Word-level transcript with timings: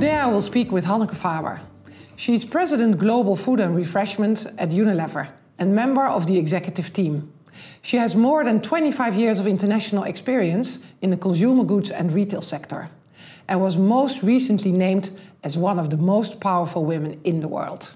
Today 0.00 0.16
I 0.16 0.28
will 0.28 0.40
speak 0.40 0.72
with 0.72 0.86
Hanneke 0.86 1.14
Faber. 1.14 1.60
She's 2.16 2.42
President 2.42 2.96
Global 2.96 3.36
Food 3.36 3.60
and 3.60 3.76
Refreshment 3.76 4.46
at 4.56 4.70
Unilever 4.70 5.28
and 5.58 5.74
member 5.74 6.06
of 6.06 6.26
the 6.26 6.38
executive 6.38 6.90
team. 6.90 7.30
She 7.82 7.98
has 7.98 8.14
more 8.14 8.42
than 8.42 8.62
25 8.62 9.14
years 9.14 9.38
of 9.38 9.46
international 9.46 10.04
experience 10.04 10.80
in 11.02 11.10
the 11.10 11.18
consumer 11.18 11.64
goods 11.64 11.90
and 11.90 12.10
retail 12.12 12.40
sector 12.40 12.88
and 13.46 13.60
was 13.60 13.76
most 13.76 14.22
recently 14.22 14.72
named 14.72 15.10
as 15.44 15.58
one 15.58 15.78
of 15.78 15.90
the 15.90 15.98
most 15.98 16.40
powerful 16.40 16.82
women 16.86 17.20
in 17.22 17.42
the 17.42 17.48
world. 17.48 17.92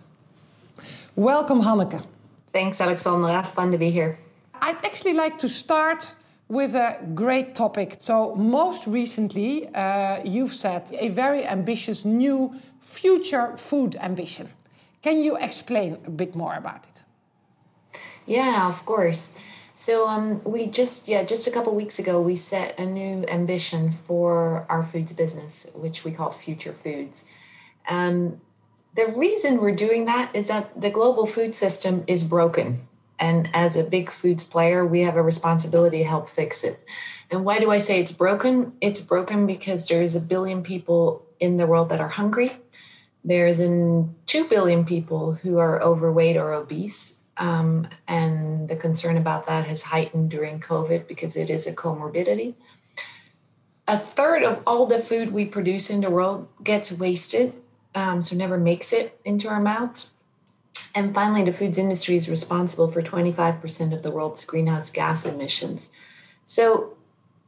Welcome, 1.17 1.63
Hanneke. 1.63 2.05
Thanks, 2.53 2.83
Alexandra. 2.83 3.43
Fun 3.45 3.73
to 3.73 3.79
be 3.79 3.89
here. 3.89 4.19
I'd 4.61 4.77
actually 4.85 5.15
like 5.15 5.39
to 5.39 5.49
start 5.49 6.13
with 6.49 6.75
a 6.75 6.99
great 7.15 7.55
topic. 7.55 7.97
So, 7.99 8.35
most 8.35 8.87
recently, 8.87 9.69
uh, 9.75 10.21
you've 10.25 10.55
set 10.55 10.93
a 10.93 11.09
very 11.09 11.47
ambitious 11.47 12.05
new 12.05 12.55
future 12.81 13.57
food 13.57 13.97
ambition. 13.97 14.51
Can 15.03 15.23
you 15.23 15.37
explain 15.37 15.99
a 16.07 16.11
bit 16.11 16.35
more 16.35 16.55
about 16.55 16.87
it? 16.87 17.03
Yeah, 18.27 18.69
of 18.69 18.85
course. 18.87 19.33
So 19.75 20.09
um, 20.09 20.41
we 20.45 20.67
just 20.67 21.09
yeah 21.09 21.25
just 21.25 21.47
a 21.47 21.51
couple 21.51 21.75
weeks 21.75 21.99
ago 21.99 22.21
we 22.21 22.37
set 22.37 22.79
a 22.79 22.87
new 22.87 23.27
ambition 23.27 23.91
for 23.91 24.67
our 24.69 24.85
foods 24.85 25.13
business, 25.13 25.67
which 25.75 26.05
we 26.05 26.13
call 26.13 26.31
Future 26.31 26.73
Foods. 26.73 27.25
Um, 27.89 28.41
the 28.95 29.07
reason 29.07 29.61
we're 29.61 29.75
doing 29.75 30.05
that 30.05 30.35
is 30.35 30.47
that 30.47 30.81
the 30.81 30.91
global 30.91 31.27
food 31.27 31.57
system 31.57 32.05
is 32.07 32.23
broken, 32.23 32.87
and 33.19 33.49
as 33.53 33.77
a 33.77 33.85
big 33.85 34.11
foods 34.11 34.45
player, 34.45 34.85
we 34.85 35.01
have 35.03 35.17
a 35.17 35.23
responsibility 35.23 35.99
to 35.99 36.05
help 36.05 36.29
fix 36.29 36.65
it. 36.65 36.85
And 37.31 37.45
why 37.45 37.59
do 37.59 37.71
I 37.71 37.79
say 37.79 38.01
it's 38.01 38.13
broken? 38.13 38.73
It's 38.81 39.01
broken 39.01 39.47
because 39.47 39.89
there 39.89 40.03
is 40.03 40.15
a 40.15 40.21
billion 40.21 40.63
people 40.63 41.25
in 41.41 41.57
the 41.57 41.67
world 41.67 41.89
that 41.89 42.01
are 42.01 42.09
hungry. 42.09 42.53
There's 43.25 43.61
in 43.61 44.15
two 44.27 44.45
billion 44.45 44.85
people 44.85 45.33
who 45.33 45.59
are 45.59 45.83
overweight 45.83 46.37
or 46.37 46.53
obese 46.53 47.19
um, 47.37 47.89
and 48.07 48.69
the 48.69 48.77
concern 48.77 49.17
about 49.17 49.47
that 49.47 49.67
has 49.67 49.83
heightened 49.83 50.31
during 50.31 50.61
COVID 50.61 51.09
because 51.09 51.37
it 51.37 51.51
is 51.51 51.67
a 51.67 51.73
comorbidity. 51.73 52.55
A 53.87 53.99
third 53.99 54.43
of 54.43 54.63
all 54.67 54.87
the 54.87 54.99
food 54.99 55.31
we 55.31 55.45
produce 55.45 55.91
in 55.91 56.01
the 56.01 56.11
world 56.11 56.49
gets 56.63 56.93
wasted, 56.93 57.53
um, 57.95 58.23
so 58.23 58.35
never 58.37 58.57
makes 58.57 58.93
it 58.93 59.19
into 59.25 59.49
our 59.49 59.61
mouths. 59.61 60.13
And 60.95 61.15
finally, 61.15 61.45
the 61.45 61.53
foods 61.53 61.79
industry 61.79 62.17
is 62.17 62.29
responsible 62.29 62.89
for 62.89 63.03
25% 63.03 63.93
of 63.93 64.03
the 64.03 64.11
world's 64.11 64.45
greenhouse 64.45 64.91
gas 64.91 65.27
emissions. 65.27 65.91
So 66.47 66.95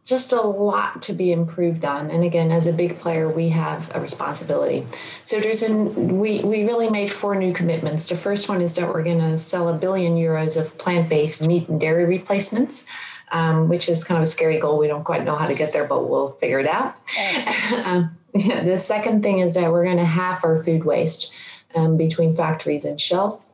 just 0.06 0.32
a 0.32 0.40
lot 0.40 1.02
to 1.02 1.12
be 1.12 1.32
improved 1.32 1.84
on. 1.84 2.10
And 2.10 2.22
again, 2.22 2.52
as 2.52 2.68
a 2.68 2.72
big 2.72 2.98
player, 2.98 3.28
we 3.28 3.48
have 3.50 3.90
a 3.94 4.00
responsibility. 4.00 4.86
So 5.24 5.40
there's 5.40 5.64
an 5.64 6.18
we 6.18 6.40
we 6.40 6.64
really 6.64 6.88
made 6.88 7.12
four 7.12 7.34
new 7.34 7.52
commitments. 7.52 8.08
The 8.08 8.16
first 8.16 8.48
one 8.48 8.62
is 8.62 8.74
that 8.74 8.88
we're 8.88 9.02
going 9.02 9.18
to 9.18 9.36
sell 9.36 9.68
a 9.68 9.76
billion 9.76 10.16
euros 10.16 10.56
of 10.56 10.78
plant-based 10.78 11.46
meat 11.46 11.68
and 11.68 11.80
dairy 11.80 12.06
replacements. 12.06 12.86
Um, 13.32 13.68
which 13.68 13.88
is 13.88 14.04
kind 14.04 14.22
of 14.22 14.22
a 14.22 14.30
scary 14.30 14.60
goal. 14.60 14.78
We 14.78 14.86
don't 14.86 15.02
quite 15.02 15.24
know 15.24 15.34
how 15.34 15.46
to 15.46 15.54
get 15.54 15.72
there, 15.72 15.84
but 15.84 16.08
we'll 16.08 16.34
figure 16.34 16.60
it 16.60 16.68
out. 16.68 16.94
um, 17.84 18.16
yeah, 18.32 18.62
the 18.62 18.76
second 18.76 19.24
thing 19.24 19.40
is 19.40 19.54
that 19.54 19.72
we're 19.72 19.82
going 19.82 19.96
to 19.96 20.04
halve 20.04 20.44
our 20.44 20.62
food 20.62 20.84
waste 20.84 21.32
um, 21.76 21.96
between 21.96 22.34
factories 22.34 22.84
and 22.84 23.00
shelf. 23.00 23.52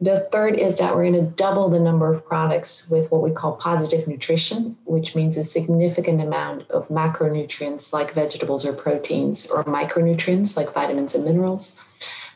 The 0.00 0.20
third 0.20 0.54
is 0.54 0.78
that 0.78 0.94
we're 0.94 1.10
going 1.10 1.24
to 1.24 1.32
double 1.32 1.68
the 1.68 1.80
number 1.80 2.12
of 2.12 2.24
products 2.24 2.88
with 2.88 3.10
what 3.10 3.20
we 3.20 3.32
call 3.32 3.56
positive 3.56 4.06
nutrition, 4.06 4.76
which 4.84 5.16
means 5.16 5.36
a 5.36 5.42
significant 5.42 6.20
amount 6.20 6.70
of 6.70 6.86
macronutrients 6.88 7.92
like 7.92 8.12
vegetables 8.12 8.64
or 8.64 8.72
proteins, 8.72 9.50
or 9.50 9.64
micronutrients 9.64 10.56
like 10.56 10.72
vitamins 10.72 11.16
and 11.16 11.24
minerals. 11.24 11.76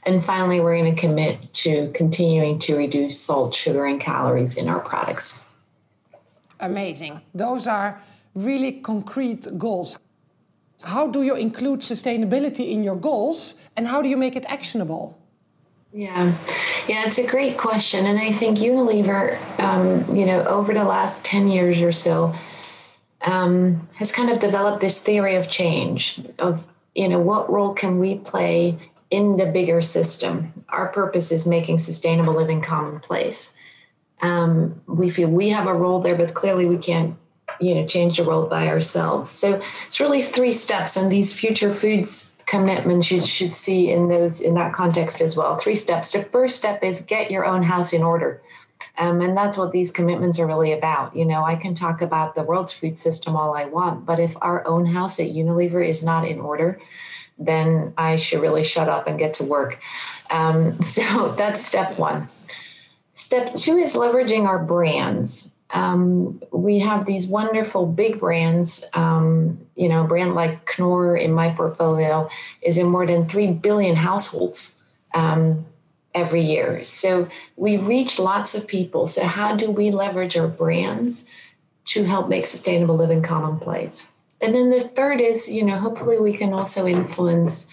And 0.02 0.24
finally, 0.24 0.58
we're 0.58 0.76
going 0.76 0.92
to 0.92 1.00
commit 1.00 1.52
to 1.54 1.92
continuing 1.92 2.58
to 2.60 2.76
reduce 2.76 3.20
salt, 3.20 3.54
sugar, 3.54 3.86
and 3.86 4.00
calories 4.00 4.56
in 4.56 4.66
our 4.68 4.80
products. 4.80 5.48
Amazing. 6.58 7.20
Those 7.32 7.68
are 7.68 8.02
really 8.34 8.72
concrete 8.72 9.56
goals. 9.56 9.96
How 10.84 11.06
do 11.06 11.22
you 11.22 11.36
include 11.36 11.80
sustainability 11.80 12.70
in 12.72 12.82
your 12.82 12.96
goals 12.96 13.54
and 13.76 13.86
how 13.86 14.02
do 14.02 14.08
you 14.08 14.16
make 14.16 14.36
it 14.36 14.44
actionable? 14.46 15.18
Yeah, 15.94 16.34
yeah, 16.88 17.04
it's 17.06 17.18
a 17.18 17.26
great 17.26 17.58
question, 17.58 18.06
and 18.06 18.18
I 18.18 18.32
think 18.32 18.56
Unilever, 18.56 19.38
um, 19.60 20.16
you 20.16 20.24
know, 20.24 20.42
over 20.44 20.72
the 20.72 20.84
last 20.84 21.22
ten 21.22 21.48
years 21.48 21.82
or 21.82 21.92
so, 21.92 22.34
um, 23.20 23.88
has 23.96 24.10
kind 24.10 24.30
of 24.30 24.40
developed 24.40 24.80
this 24.80 25.02
theory 25.02 25.36
of 25.36 25.50
change 25.50 26.20
of 26.38 26.66
you 26.94 27.08
know 27.08 27.18
what 27.18 27.52
role 27.52 27.74
can 27.74 27.98
we 27.98 28.16
play 28.16 28.78
in 29.10 29.36
the 29.36 29.44
bigger 29.44 29.82
system. 29.82 30.54
Our 30.70 30.88
purpose 30.88 31.30
is 31.30 31.46
making 31.46 31.76
sustainable 31.76 32.34
living 32.34 32.62
commonplace. 32.62 33.52
Um, 34.22 34.80
we 34.86 35.10
feel 35.10 35.28
we 35.28 35.50
have 35.50 35.66
a 35.66 35.74
role 35.74 36.00
there, 36.00 36.14
but 36.14 36.32
clearly 36.32 36.64
we 36.64 36.78
can't 36.78 37.16
you 37.60 37.74
know 37.74 37.86
change 37.86 38.16
the 38.16 38.24
world 38.24 38.50
by 38.50 38.68
ourselves. 38.68 39.30
So 39.30 39.62
it's 39.86 40.00
really 40.00 40.20
three 40.20 40.52
steps, 40.52 40.96
and 40.96 41.10
these 41.10 41.38
future 41.38 41.70
foods 41.70 42.32
commitments 42.46 43.10
you 43.10 43.24
should 43.24 43.56
see 43.56 43.90
in 43.90 44.08
those 44.08 44.40
in 44.40 44.54
that 44.54 44.72
context 44.72 45.20
as 45.20 45.36
well. 45.36 45.56
Three 45.56 45.74
steps. 45.74 46.12
The 46.12 46.22
first 46.22 46.56
step 46.56 46.82
is 46.82 47.00
get 47.00 47.30
your 47.30 47.46
own 47.46 47.62
house 47.62 47.92
in 47.92 48.02
order. 48.02 48.42
Um, 48.98 49.20
and 49.20 49.36
that's 49.36 49.56
what 49.56 49.72
these 49.72 49.90
commitments 49.90 50.38
are 50.38 50.46
really 50.46 50.72
about. 50.72 51.16
You 51.16 51.24
know, 51.24 51.44
I 51.44 51.56
can 51.56 51.74
talk 51.74 52.02
about 52.02 52.34
the 52.34 52.42
world's 52.42 52.72
food 52.72 52.98
system 52.98 53.36
all 53.36 53.54
I 53.54 53.64
want, 53.64 54.04
but 54.04 54.20
if 54.20 54.36
our 54.42 54.66
own 54.66 54.86
house 54.86 55.18
at 55.18 55.28
Unilever 55.28 55.86
is 55.86 56.02
not 56.02 56.26
in 56.26 56.40
order, 56.40 56.78
then 57.38 57.94
I 57.96 58.16
should 58.16 58.42
really 58.42 58.64
shut 58.64 58.88
up 58.88 59.06
and 59.06 59.18
get 59.18 59.34
to 59.34 59.44
work. 59.44 59.80
Um, 60.30 60.82
so 60.82 61.34
that's 61.38 61.64
step 61.64 61.98
one. 61.98 62.28
Step 63.14 63.54
two 63.54 63.78
is 63.78 63.94
leveraging 63.94 64.46
our 64.46 64.58
brands 64.58 65.52
um, 65.72 66.42
we 66.52 66.78
have 66.80 67.06
these 67.06 67.26
wonderful 67.26 67.86
big 67.86 68.20
brands. 68.20 68.84
Um, 68.92 69.58
you 69.74 69.88
know, 69.88 70.04
a 70.04 70.06
brand 70.06 70.34
like 70.34 70.78
Knorr 70.78 71.16
in 71.16 71.32
my 71.32 71.50
portfolio 71.50 72.28
is 72.60 72.76
in 72.76 72.86
more 72.86 73.06
than 73.06 73.26
3 73.26 73.52
billion 73.52 73.96
households 73.96 74.78
um, 75.14 75.64
every 76.14 76.42
year. 76.42 76.84
So 76.84 77.28
we 77.56 77.78
reach 77.78 78.18
lots 78.18 78.54
of 78.54 78.66
people. 78.66 79.06
So, 79.06 79.24
how 79.24 79.56
do 79.56 79.70
we 79.70 79.90
leverage 79.90 80.36
our 80.36 80.48
brands 80.48 81.24
to 81.86 82.04
help 82.04 82.28
make 82.28 82.46
sustainable 82.46 82.96
living 82.96 83.22
commonplace? 83.22 84.12
And 84.40 84.54
then 84.54 84.70
the 84.70 84.80
third 84.80 85.20
is, 85.20 85.50
you 85.50 85.64
know, 85.64 85.76
hopefully 85.76 86.18
we 86.18 86.36
can 86.36 86.52
also 86.52 86.86
influence 86.86 87.66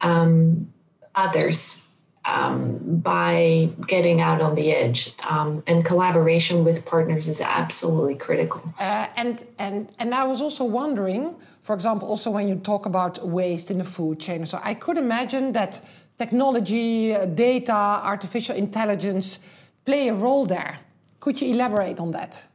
um, 0.00 0.72
others 1.14 1.87
um, 2.28 2.78
by 3.02 3.70
getting 3.86 4.20
out 4.20 4.40
on 4.40 4.54
the 4.54 4.70
edge. 4.72 5.14
Um, 5.28 5.62
and 5.66 5.84
collaboration 5.84 6.64
with 6.64 6.84
partners 6.84 7.28
is 7.28 7.40
absolutely 7.40 8.16
critical. 8.16 8.62
Uh, 8.78 9.06
and 9.16 9.44
and 9.58 9.88
and 9.98 10.14
I 10.14 10.24
was 10.24 10.40
also 10.40 10.64
wondering, 10.64 11.34
for 11.62 11.74
example, 11.74 12.08
also 12.08 12.30
when 12.30 12.46
you 12.48 12.56
talk 12.56 12.86
about 12.86 13.26
waste 13.26 13.70
in 13.70 13.78
the 13.78 13.84
food 13.84 14.20
chain, 14.20 14.46
so 14.46 14.60
I 14.62 14.74
could 14.74 14.98
imagine 14.98 15.52
that 15.52 15.80
technology, 16.18 17.14
uh, 17.14 17.26
data, 17.26 17.72
artificial 18.12 18.56
intelligence 18.56 19.38
play 19.84 20.08
a 20.08 20.14
role 20.14 20.46
there. 20.46 20.78
Could 21.20 21.40
you 21.40 21.54
elaborate 21.54 21.98
on 22.00 22.10
that? 22.12 22.46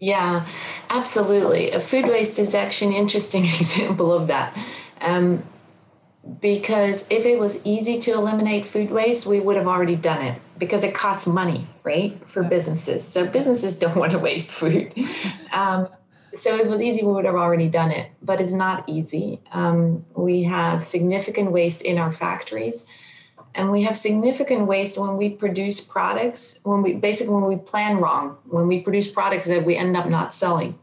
Yeah, 0.00 0.44
absolutely. 0.90 1.70
Food 1.80 2.08
waste 2.08 2.38
is 2.38 2.54
actually 2.54 2.96
an 2.96 3.02
interesting 3.02 3.44
example 3.60 4.12
of 4.12 4.26
that. 4.26 4.56
Um, 5.00 5.44
because 6.40 7.06
if 7.10 7.26
it 7.26 7.38
was 7.38 7.60
easy 7.64 7.98
to 8.00 8.12
eliminate 8.12 8.66
food 8.66 8.90
waste, 8.90 9.26
we 9.26 9.40
would 9.40 9.56
have 9.56 9.66
already 9.66 9.96
done 9.96 10.22
it 10.22 10.40
because 10.58 10.84
it 10.84 10.94
costs 10.94 11.26
money, 11.26 11.66
right, 11.82 12.18
for 12.28 12.42
businesses. 12.42 13.06
So 13.06 13.26
businesses 13.26 13.76
don't 13.78 13.96
want 14.02 14.12
to 14.12 14.18
waste 14.18 14.50
food. 14.50 14.94
Um, 15.52 15.88
so 16.34 16.56
if 16.56 16.62
it 16.62 16.70
was 16.70 16.82
easy, 16.82 17.02
we 17.04 17.12
would 17.12 17.26
have 17.26 17.34
already 17.34 17.68
done 17.68 17.90
it, 17.90 18.10
but 18.22 18.40
it's 18.40 18.52
not 18.52 18.88
easy. 18.88 19.40
Um, 19.52 20.04
we 20.16 20.44
have 20.44 20.84
significant 20.84 21.52
waste 21.52 21.82
in 21.82 21.98
our 21.98 22.10
factories, 22.10 22.86
and 23.54 23.70
we 23.70 23.82
have 23.82 23.96
significant 23.96 24.66
waste 24.66 24.98
when 24.98 25.16
we 25.16 25.30
produce 25.30 25.80
products. 25.80 26.58
When 26.64 26.82
we 26.82 26.94
basically 26.94 27.34
when 27.34 27.44
we 27.44 27.56
plan 27.56 27.98
wrong, 27.98 28.38
when 28.46 28.66
we 28.66 28.80
produce 28.80 29.10
products 29.10 29.46
that 29.46 29.64
we 29.64 29.76
end 29.76 29.96
up 29.96 30.08
not 30.08 30.34
selling. 30.34 30.78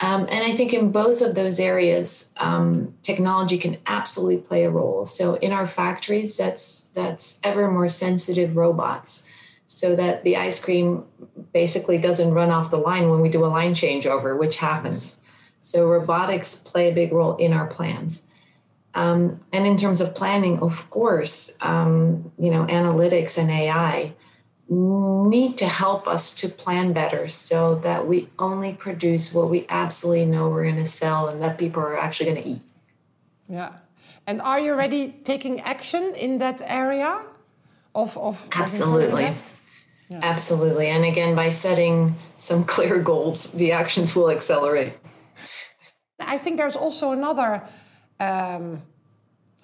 Um, 0.00 0.22
and 0.28 0.44
I 0.44 0.52
think 0.52 0.74
in 0.74 0.90
both 0.90 1.20
of 1.22 1.34
those 1.34 1.60
areas, 1.60 2.30
um, 2.36 2.94
technology 3.02 3.58
can 3.58 3.76
absolutely 3.86 4.38
play 4.38 4.64
a 4.64 4.70
role. 4.70 5.04
So 5.04 5.34
in 5.36 5.52
our 5.52 5.66
factories, 5.66 6.36
that's 6.36 6.88
that's 6.88 7.38
ever 7.44 7.70
more 7.70 7.88
sensitive 7.88 8.56
robots, 8.56 9.26
so 9.68 9.94
that 9.94 10.24
the 10.24 10.36
ice 10.36 10.62
cream 10.62 11.04
basically 11.52 11.98
doesn't 11.98 12.34
run 12.34 12.50
off 12.50 12.70
the 12.70 12.76
line 12.76 13.08
when 13.08 13.20
we 13.20 13.28
do 13.28 13.44
a 13.44 13.46
line 13.46 13.74
changeover, 13.74 14.36
which 14.36 14.56
happens. 14.56 15.20
So 15.60 15.86
robotics 15.86 16.56
play 16.56 16.90
a 16.90 16.94
big 16.94 17.12
role 17.12 17.36
in 17.36 17.52
our 17.52 17.66
plans. 17.66 18.24
Um, 18.94 19.40
and 19.52 19.66
in 19.66 19.76
terms 19.76 20.00
of 20.00 20.14
planning, 20.14 20.60
of 20.60 20.88
course, 20.90 21.56
um, 21.60 22.32
you 22.38 22.50
know, 22.50 22.66
analytics 22.66 23.38
and 23.38 23.50
AI 23.50 24.12
need 24.68 25.58
to 25.58 25.66
help 25.66 26.08
us 26.08 26.34
to 26.36 26.48
plan 26.48 26.92
better 26.92 27.28
so 27.28 27.74
that 27.76 28.06
we 28.06 28.28
only 28.38 28.72
produce 28.72 29.34
what 29.34 29.50
we 29.50 29.66
absolutely 29.68 30.24
know 30.24 30.48
we're 30.48 30.64
going 30.64 30.76
to 30.76 30.86
sell 30.86 31.28
and 31.28 31.42
that 31.42 31.58
people 31.58 31.82
are 31.82 31.98
actually 31.98 32.30
going 32.30 32.42
to 32.42 32.48
eat. 32.48 32.62
Yeah. 33.48 33.72
And 34.26 34.40
are 34.40 34.58
you 34.58 34.72
already 34.72 35.10
taking 35.24 35.60
action 35.60 36.14
in 36.14 36.38
that 36.38 36.62
area 36.64 37.20
of 37.94 38.16
of 38.16 38.48
absolutely. 38.52 39.26
Of 39.26 39.42
yeah. 40.08 40.20
Absolutely. 40.22 40.88
And 40.88 41.04
again, 41.04 41.34
by 41.34 41.50
setting 41.50 42.16
some 42.38 42.64
clear 42.74 42.98
goals, 42.98 43.52
the 43.52 43.72
actions 43.72 44.14
will 44.14 44.30
accelerate. 44.30 44.92
I 46.20 46.38
think 46.38 46.56
there's 46.56 46.76
also 46.76 47.12
another 47.12 47.62
um, 48.20 48.82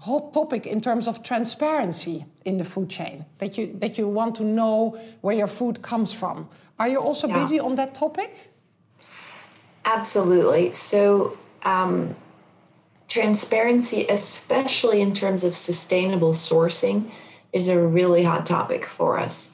hot 0.00 0.32
topic 0.32 0.66
in 0.66 0.80
terms 0.80 1.06
of 1.06 1.22
transparency 1.22 2.24
in 2.44 2.58
the 2.58 2.64
food 2.64 2.88
chain 2.88 3.24
that 3.38 3.56
you 3.56 3.72
that 3.80 3.98
you 3.98 4.08
want 4.08 4.34
to 4.36 4.44
know 4.44 4.98
where 5.20 5.36
your 5.36 5.48
food 5.48 5.82
comes 5.82 6.12
from. 6.12 6.48
Are 6.78 6.88
you 6.88 6.98
also 6.98 7.28
yeah. 7.28 7.38
busy 7.38 7.60
on 7.60 7.76
that 7.76 7.94
topic? 7.94 8.52
Absolutely. 9.84 10.72
So. 10.72 11.36
Um, 11.62 12.16
transparency, 13.10 14.06
especially 14.08 15.00
in 15.02 15.12
terms 15.12 15.42
of 15.42 15.56
sustainable 15.56 16.32
sourcing, 16.32 17.10
is 17.52 17.68
a 17.68 17.76
really 17.76 18.22
hot 18.22 18.46
topic 18.46 18.86
for 18.86 19.18
us. 19.18 19.52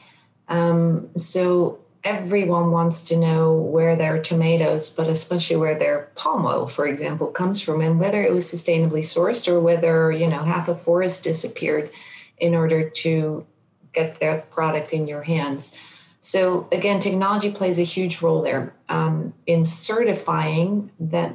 Um, 0.49 1.09
so 1.17 1.79
everyone 2.07 2.71
wants 2.71 3.03
to 3.03 3.17
know 3.17 3.53
where 3.53 3.97
their 3.97 4.23
tomatoes, 4.23 4.91
but 4.91 5.09
especially 5.09 5.57
where 5.57 5.77
their 5.77 6.09
palm 6.15 6.47
oil, 6.47 6.69
for 6.69 6.87
example, 6.87 7.27
comes 7.27 7.61
from, 7.61 7.81
and 7.81 7.99
whether 7.99 8.23
it 8.23 8.33
was 8.33 8.47
sustainably 8.47 9.01
sourced 9.01 9.49
or 9.49 9.59
whether 9.59 10.13
you 10.13 10.29
know 10.29 10.43
half 10.45 10.69
a 10.69 10.75
forest 10.75 11.25
disappeared 11.25 11.91
in 12.39 12.55
order 12.55 12.89
to 12.89 13.45
get 13.93 14.21
that 14.21 14.51
product 14.51 14.93
in 14.93 15.09
your 15.09 15.23
hands. 15.23 15.73
So 16.21 16.69
again, 16.71 17.01
technology 17.01 17.51
plays 17.51 17.79
a 17.79 17.83
huge 17.83 18.23
role 18.23 18.41
there 18.41 18.73
um, 18.89 19.35
in 19.47 19.65
certifying 19.65 20.93
that 21.01 21.35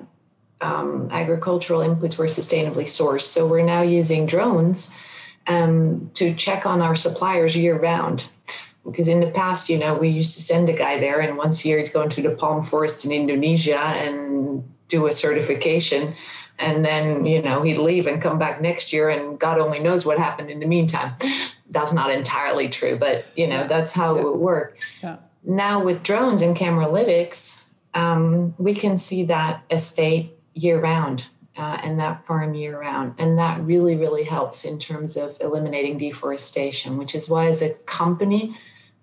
um, 0.61 1.09
agricultural 1.11 1.81
inputs 1.81 2.17
were 2.17 2.27
sustainably 2.27 2.85
sourced. 2.85 3.23
So 3.23 3.45
we're 3.45 3.65
now 3.65 3.81
using 3.81 4.25
drones 4.25 4.95
um, 5.47 6.11
to 6.13 6.33
check 6.33 6.65
on 6.65 6.81
our 6.81 6.95
suppliers 6.95 7.57
year 7.57 7.77
round 7.77 8.25
because 8.85 9.07
in 9.07 9.19
the 9.19 9.27
past, 9.27 9.69
you 9.69 9.77
know, 9.77 9.93
we 9.93 10.09
used 10.09 10.35
to 10.35 10.41
send 10.41 10.69
a 10.69 10.73
guy 10.73 10.99
there 10.99 11.19
and 11.19 11.37
once 11.37 11.63
a 11.63 11.67
year 11.67 11.79
he'd 11.79 11.93
go 11.93 12.01
into 12.01 12.21
the 12.21 12.31
palm 12.31 12.63
forest 12.63 13.05
in 13.05 13.11
Indonesia 13.11 13.77
and 13.77 14.63
do 14.87 15.07
a 15.07 15.11
certification. 15.11 16.13
And 16.57 16.85
then, 16.85 17.25
you 17.25 17.41
know, 17.41 17.61
he'd 17.61 17.77
leave 17.77 18.07
and 18.07 18.21
come 18.21 18.37
back 18.37 18.61
next 18.61 18.91
year 18.93 19.09
and 19.09 19.39
God 19.39 19.59
only 19.59 19.79
knows 19.79 20.05
what 20.05 20.17
happened 20.17 20.49
in 20.49 20.59
the 20.59 20.67
meantime. 20.67 21.13
That's 21.69 21.93
not 21.93 22.11
entirely 22.11 22.69
true, 22.69 22.97
but, 22.97 23.25
you 23.35 23.47
know, 23.47 23.67
that's 23.67 23.91
how 23.91 24.15
yeah. 24.15 24.21
it 24.21 24.25
would 24.25 24.39
work. 24.39 24.79
Yeah. 25.01 25.17
Now 25.43 25.83
with 25.83 26.03
drones 26.03 26.41
and 26.41 26.55
cameralytics, 26.55 27.63
um, 27.93 28.53
we 28.57 28.73
can 28.73 28.97
see 28.97 29.23
that 29.25 29.63
estate 29.71 30.33
year 30.53 30.79
round 30.79 31.27
uh, 31.57 31.77
and 31.83 31.99
that 31.99 32.25
farm 32.25 32.53
year 32.53 32.79
round. 32.79 33.15
And 33.17 33.37
that 33.37 33.61
really, 33.61 33.95
really 33.95 34.23
helps 34.23 34.65
in 34.65 34.79
terms 34.79 35.17
of 35.17 35.37
eliminating 35.41 35.97
deforestation, 35.97 36.97
which 36.97 37.15
is 37.15 37.29
why, 37.29 37.47
as 37.47 37.61
a 37.61 37.73
company, 37.85 38.57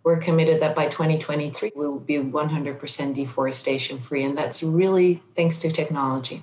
we're 0.09 0.25
committed 0.31 0.57
that 0.63 0.75
by 0.75 0.87
2023 0.87 1.73
we 1.77 1.87
will 1.87 2.01
be 2.13 2.17
100% 2.17 3.15
deforestation 3.15 3.99
free 3.99 4.25
and 4.27 4.35
that's 4.41 4.63
really 4.63 5.11
thanks 5.37 5.57
to 5.63 5.69
technology. 5.81 6.39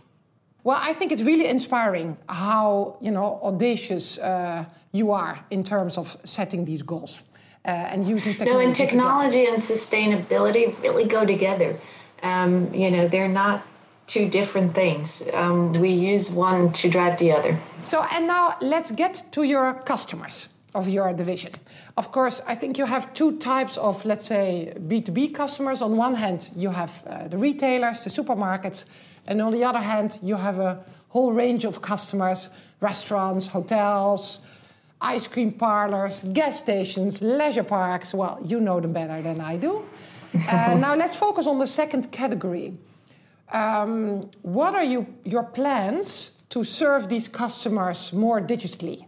Well 0.68 0.80
i 0.90 0.94
think 0.98 1.08
it's 1.14 1.26
really 1.32 1.48
inspiring 1.58 2.08
how 2.44 2.98
you 3.06 3.12
know 3.16 3.28
audacious 3.50 4.06
uh, 4.32 4.66
you 5.00 5.06
are 5.22 5.36
in 5.58 5.62
terms 5.74 5.94
of 6.02 6.06
setting 6.36 6.62
these 6.72 6.84
goals 6.92 7.14
uh, 7.70 7.92
and 7.92 8.00
using 8.16 8.34
technology 8.34 8.64
no 8.64 8.68
and 8.68 8.76
technology 8.84 9.44
and 9.52 9.58
sustainability 9.74 10.64
really 10.86 11.06
go 11.18 11.22
together. 11.36 11.70
Um, 12.30 12.52
you 12.82 12.90
know 12.94 13.04
they're 13.14 13.36
not 13.44 13.58
two 14.14 14.26
different 14.40 14.70
things. 14.82 15.08
Um, 15.42 15.58
we 15.84 15.92
use 16.14 16.26
one 16.50 16.62
to 16.80 16.86
drive 16.96 17.16
the 17.24 17.30
other. 17.38 17.54
So 17.92 17.98
and 18.16 18.24
now 18.36 18.44
let's 18.74 18.92
get 19.02 19.14
to 19.36 19.42
your 19.54 19.66
customers 19.92 20.38
of 20.76 20.88
your 20.88 21.14
division. 21.14 21.52
Of 21.98 22.12
course, 22.12 22.42
I 22.46 22.56
think 22.56 22.78
you 22.78 22.86
have 22.86 23.14
two 23.14 23.38
types 23.38 23.78
of, 23.78 24.06
let's 24.06 24.28
say, 24.28 24.74
B2B 24.78 25.34
customers. 25.34 25.82
On 25.82 25.98
one 25.98 26.16
hand, 26.16 26.52
you 26.56 26.70
have 26.70 27.04
uh, 27.08 27.28
the 27.28 27.38
retailers, 27.38 28.04
the 28.04 28.10
supermarkets, 28.10 28.86
and 29.26 29.42
on 29.42 29.52
the 29.52 29.64
other 29.64 29.80
hand, 29.80 30.20
you 30.22 30.36
have 30.36 30.60
a 30.60 30.84
whole 31.10 31.32
range 31.34 31.66
of 31.66 31.82
customers 31.82 32.50
restaurants, 32.82 33.48
hotels, 33.48 34.42
ice 35.02 35.28
cream 35.28 35.52
parlors, 35.52 36.24
gas 36.34 36.60
stations, 36.60 37.22
leisure 37.22 37.64
parks. 37.64 38.14
Well, 38.14 38.40
you 38.44 38.60
know 38.60 38.80
them 38.80 38.94
better 38.94 39.22
than 39.22 39.40
I 39.40 39.58
do. 39.58 39.86
uh, 40.50 40.76
now, 40.76 40.94
let's 40.96 41.16
focus 41.16 41.48
on 41.48 41.58
the 41.58 41.68
second 41.68 42.12
category. 42.12 42.78
Um, 43.52 44.30
what 44.42 44.76
are 44.76 44.84
you, 44.84 45.08
your 45.24 45.44
plans 45.44 46.32
to 46.50 46.64
serve 46.64 47.08
these 47.08 47.28
customers 47.28 48.12
more 48.12 48.42
digitally? 48.42 49.06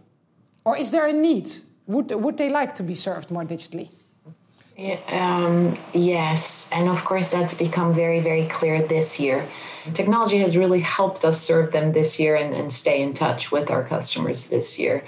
Or 0.68 0.76
is 0.76 0.90
there 0.90 1.06
a 1.06 1.14
need? 1.14 1.50
Would, 1.86 2.10
would 2.10 2.36
they 2.36 2.50
like 2.50 2.74
to 2.74 2.82
be 2.82 2.94
served 2.94 3.30
more 3.30 3.42
digitally? 3.42 3.88
Um, 5.08 5.74
yes, 5.94 6.68
and 6.70 6.90
of 6.90 7.02
course 7.06 7.30
that's 7.30 7.54
become 7.54 7.94
very, 7.94 8.20
very 8.20 8.44
clear 8.44 8.82
this 8.82 9.18
year. 9.18 9.48
Technology 9.94 10.36
has 10.40 10.58
really 10.58 10.80
helped 10.80 11.24
us 11.24 11.40
serve 11.40 11.72
them 11.72 11.92
this 11.92 12.20
year 12.20 12.36
and, 12.36 12.52
and 12.52 12.70
stay 12.70 13.00
in 13.00 13.14
touch 13.14 13.50
with 13.50 13.70
our 13.70 13.82
customers 13.82 14.50
this 14.50 14.78
year. 14.78 15.06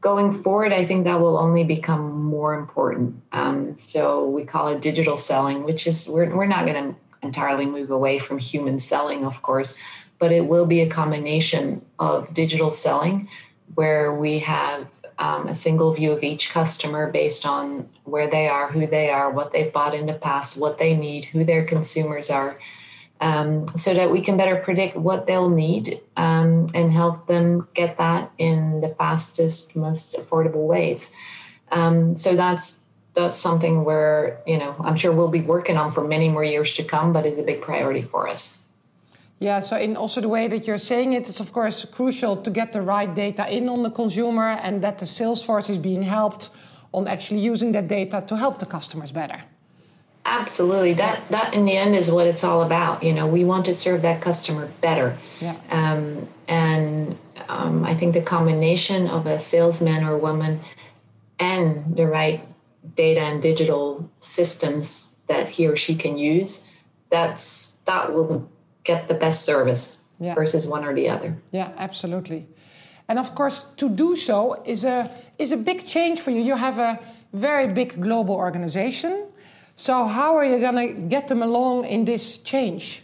Going 0.00 0.32
forward, 0.32 0.72
I 0.72 0.84
think 0.84 1.04
that 1.04 1.20
will 1.20 1.38
only 1.38 1.62
become 1.62 2.24
more 2.24 2.54
important. 2.54 3.22
Um, 3.30 3.78
so 3.78 4.28
we 4.28 4.44
call 4.44 4.66
it 4.70 4.80
digital 4.80 5.16
selling, 5.16 5.62
which 5.62 5.86
is 5.86 6.08
we're, 6.08 6.34
we're 6.34 6.46
not 6.46 6.66
going 6.66 6.82
to 6.82 6.96
entirely 7.22 7.66
move 7.66 7.92
away 7.92 8.18
from 8.18 8.38
human 8.38 8.80
selling, 8.80 9.24
of 9.24 9.40
course, 9.42 9.76
but 10.18 10.32
it 10.32 10.48
will 10.48 10.66
be 10.66 10.80
a 10.80 10.88
combination 10.88 11.80
of 12.00 12.34
digital 12.34 12.72
selling 12.72 13.28
where 13.74 14.14
we 14.14 14.38
have 14.40 14.86
um, 15.18 15.48
a 15.48 15.54
single 15.54 15.92
view 15.92 16.12
of 16.12 16.22
each 16.22 16.50
customer 16.50 17.10
based 17.10 17.46
on 17.46 17.88
where 18.04 18.28
they 18.28 18.48
are, 18.48 18.70
who 18.70 18.86
they 18.86 19.08
are, 19.10 19.30
what 19.30 19.52
they've 19.52 19.72
bought 19.72 19.94
in 19.94 20.06
the 20.06 20.14
past, 20.14 20.56
what 20.56 20.78
they 20.78 20.94
need, 20.94 21.24
who 21.26 21.44
their 21.44 21.64
consumers 21.64 22.30
are, 22.30 22.58
um, 23.20 23.66
so 23.76 23.94
that 23.94 24.10
we 24.10 24.20
can 24.20 24.36
better 24.36 24.56
predict 24.56 24.96
what 24.96 25.26
they'll 25.26 25.48
need 25.48 26.00
um, 26.16 26.70
and 26.74 26.92
help 26.92 27.26
them 27.26 27.66
get 27.72 27.96
that 27.96 28.30
in 28.36 28.80
the 28.82 28.94
fastest, 28.98 29.74
most 29.74 30.16
affordable 30.16 30.66
ways. 30.66 31.10
Um, 31.72 32.16
so 32.16 32.36
that's 32.36 32.80
that's 33.14 33.38
something 33.38 33.84
where 33.84 34.42
you 34.46 34.58
know 34.58 34.76
I'm 34.78 34.96
sure 34.96 35.10
we'll 35.10 35.28
be 35.28 35.40
working 35.40 35.78
on 35.78 35.90
for 35.90 36.06
many 36.06 36.28
more 36.28 36.44
years 36.44 36.74
to 36.74 36.84
come, 36.84 37.12
but 37.12 37.24
is 37.24 37.38
a 37.38 37.42
big 37.42 37.62
priority 37.62 38.02
for 38.02 38.28
us. 38.28 38.58
Yeah, 39.38 39.60
so 39.60 39.76
in 39.76 39.96
also 39.96 40.20
the 40.20 40.28
way 40.28 40.48
that 40.48 40.66
you're 40.66 40.78
saying 40.78 41.12
it, 41.12 41.28
it's 41.28 41.40
of 41.40 41.52
course 41.52 41.84
crucial 41.84 42.36
to 42.36 42.50
get 42.50 42.72
the 42.72 42.80
right 42.80 43.12
data 43.14 43.46
in 43.54 43.68
on 43.68 43.82
the 43.82 43.90
consumer 43.90 44.56
and 44.62 44.82
that 44.82 44.98
the 44.98 45.06
sales 45.06 45.42
force 45.42 45.68
is 45.68 45.76
being 45.76 46.02
helped 46.02 46.48
on 46.92 47.06
actually 47.06 47.40
using 47.40 47.72
that 47.72 47.86
data 47.86 48.24
to 48.26 48.36
help 48.36 48.58
the 48.58 48.66
customers 48.66 49.12
better. 49.12 49.42
Absolutely. 50.24 50.94
That 50.94 51.28
that 51.30 51.54
in 51.54 51.66
the 51.66 51.76
end 51.76 51.94
is 51.94 52.10
what 52.10 52.26
it's 52.26 52.42
all 52.42 52.62
about. 52.62 53.02
You 53.02 53.12
know, 53.12 53.26
we 53.26 53.44
want 53.44 53.66
to 53.66 53.74
serve 53.74 54.02
that 54.02 54.20
customer 54.20 54.68
better. 54.80 55.18
Yeah. 55.40 55.56
Um, 55.70 56.28
and 56.48 57.16
um, 57.48 57.84
I 57.84 57.94
think 57.94 58.14
the 58.14 58.22
combination 58.22 59.06
of 59.06 59.26
a 59.26 59.38
salesman 59.38 60.02
or 60.02 60.16
woman 60.16 60.60
and 61.38 61.96
the 61.96 62.06
right 62.06 62.42
data 62.96 63.20
and 63.20 63.42
digital 63.42 64.10
systems 64.20 65.14
that 65.26 65.48
he 65.48 65.66
or 65.66 65.76
she 65.76 65.94
can 65.94 66.16
use, 66.16 66.64
that's 67.10 67.76
that 67.84 68.12
will 68.12 68.48
get 68.86 69.08
the 69.08 69.14
best 69.14 69.44
service 69.44 69.96
yeah. 70.18 70.34
versus 70.34 70.66
one 70.66 70.84
or 70.84 70.94
the 70.94 71.08
other. 71.08 71.36
Yeah, 71.52 71.70
absolutely. 71.76 72.46
And 73.08 73.18
of 73.18 73.34
course, 73.34 73.64
to 73.76 73.88
do 73.88 74.16
so 74.16 74.62
is 74.64 74.84
a 74.84 75.10
is 75.38 75.52
a 75.52 75.56
big 75.56 75.86
change 75.86 76.20
for 76.20 76.30
you. 76.30 76.40
You 76.40 76.56
have 76.56 76.78
a 76.78 76.98
very 77.32 77.68
big 77.68 78.00
global 78.00 78.34
organization. 78.34 79.26
So 79.76 80.06
how 80.06 80.36
are 80.36 80.44
you 80.44 80.58
going 80.58 80.76
to 80.76 81.02
get 81.02 81.28
them 81.28 81.42
along 81.42 81.84
in 81.84 82.04
this 82.04 82.38
change? 82.38 83.02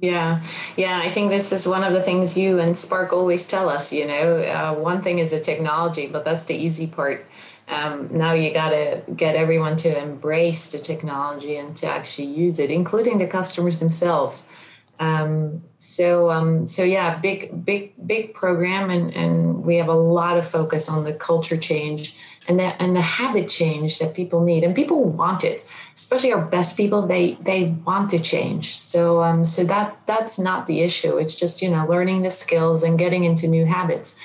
Yeah, 0.00 0.46
yeah, 0.76 1.00
I 1.00 1.10
think 1.10 1.30
this 1.30 1.50
is 1.50 1.66
one 1.66 1.82
of 1.82 1.92
the 1.92 2.02
things 2.02 2.36
you 2.36 2.60
and 2.60 2.76
Spark 2.76 3.12
always 3.12 3.46
tell 3.46 3.68
us. 3.68 3.92
You 3.92 4.06
know, 4.06 4.38
uh, 4.42 4.74
one 4.74 5.02
thing 5.02 5.18
is 5.18 5.30
the 5.32 5.40
technology, 5.40 6.06
but 6.06 6.24
that's 6.24 6.44
the 6.44 6.54
easy 6.54 6.86
part. 6.86 7.26
Um, 7.66 8.08
now 8.12 8.32
you 8.32 8.52
got 8.52 8.70
to 8.70 9.02
get 9.16 9.34
everyone 9.34 9.76
to 9.78 9.98
embrace 10.00 10.70
the 10.70 10.78
technology 10.78 11.56
and 11.56 11.76
to 11.78 11.86
actually 11.86 12.28
use 12.28 12.60
it, 12.60 12.70
including 12.70 13.18
the 13.18 13.26
customers 13.26 13.80
themselves. 13.80 14.48
Um, 15.00 15.62
so 15.78 16.30
um, 16.30 16.66
so 16.66 16.82
yeah, 16.82 17.18
big 17.18 17.64
big 17.64 17.92
big 18.06 18.34
program, 18.34 18.90
and 18.90 19.14
and 19.14 19.64
we 19.64 19.76
have 19.76 19.88
a 19.88 19.94
lot 19.94 20.36
of 20.36 20.48
focus 20.48 20.88
on 20.88 21.04
the 21.04 21.12
culture 21.12 21.56
change 21.56 22.16
and 22.48 22.58
the 22.58 22.82
and 22.82 22.96
the 22.96 23.00
habit 23.00 23.48
change 23.48 23.98
that 24.00 24.14
people 24.14 24.42
need, 24.42 24.64
and 24.64 24.74
people 24.74 25.04
want 25.04 25.44
it. 25.44 25.64
Especially 25.94 26.32
our 26.32 26.44
best 26.44 26.76
people, 26.76 27.06
they 27.06 27.34
they 27.34 27.64
want 27.86 28.10
to 28.10 28.18
change. 28.18 28.76
So 28.76 29.22
um, 29.22 29.44
so 29.44 29.64
that 29.64 29.98
that's 30.06 30.38
not 30.38 30.66
the 30.66 30.80
issue. 30.80 31.16
It's 31.16 31.34
just 31.34 31.62
you 31.62 31.70
know 31.70 31.86
learning 31.86 32.22
the 32.22 32.30
skills 32.30 32.82
and 32.82 32.98
getting 32.98 33.24
into 33.24 33.46
new 33.46 33.66
habits. 33.66 34.16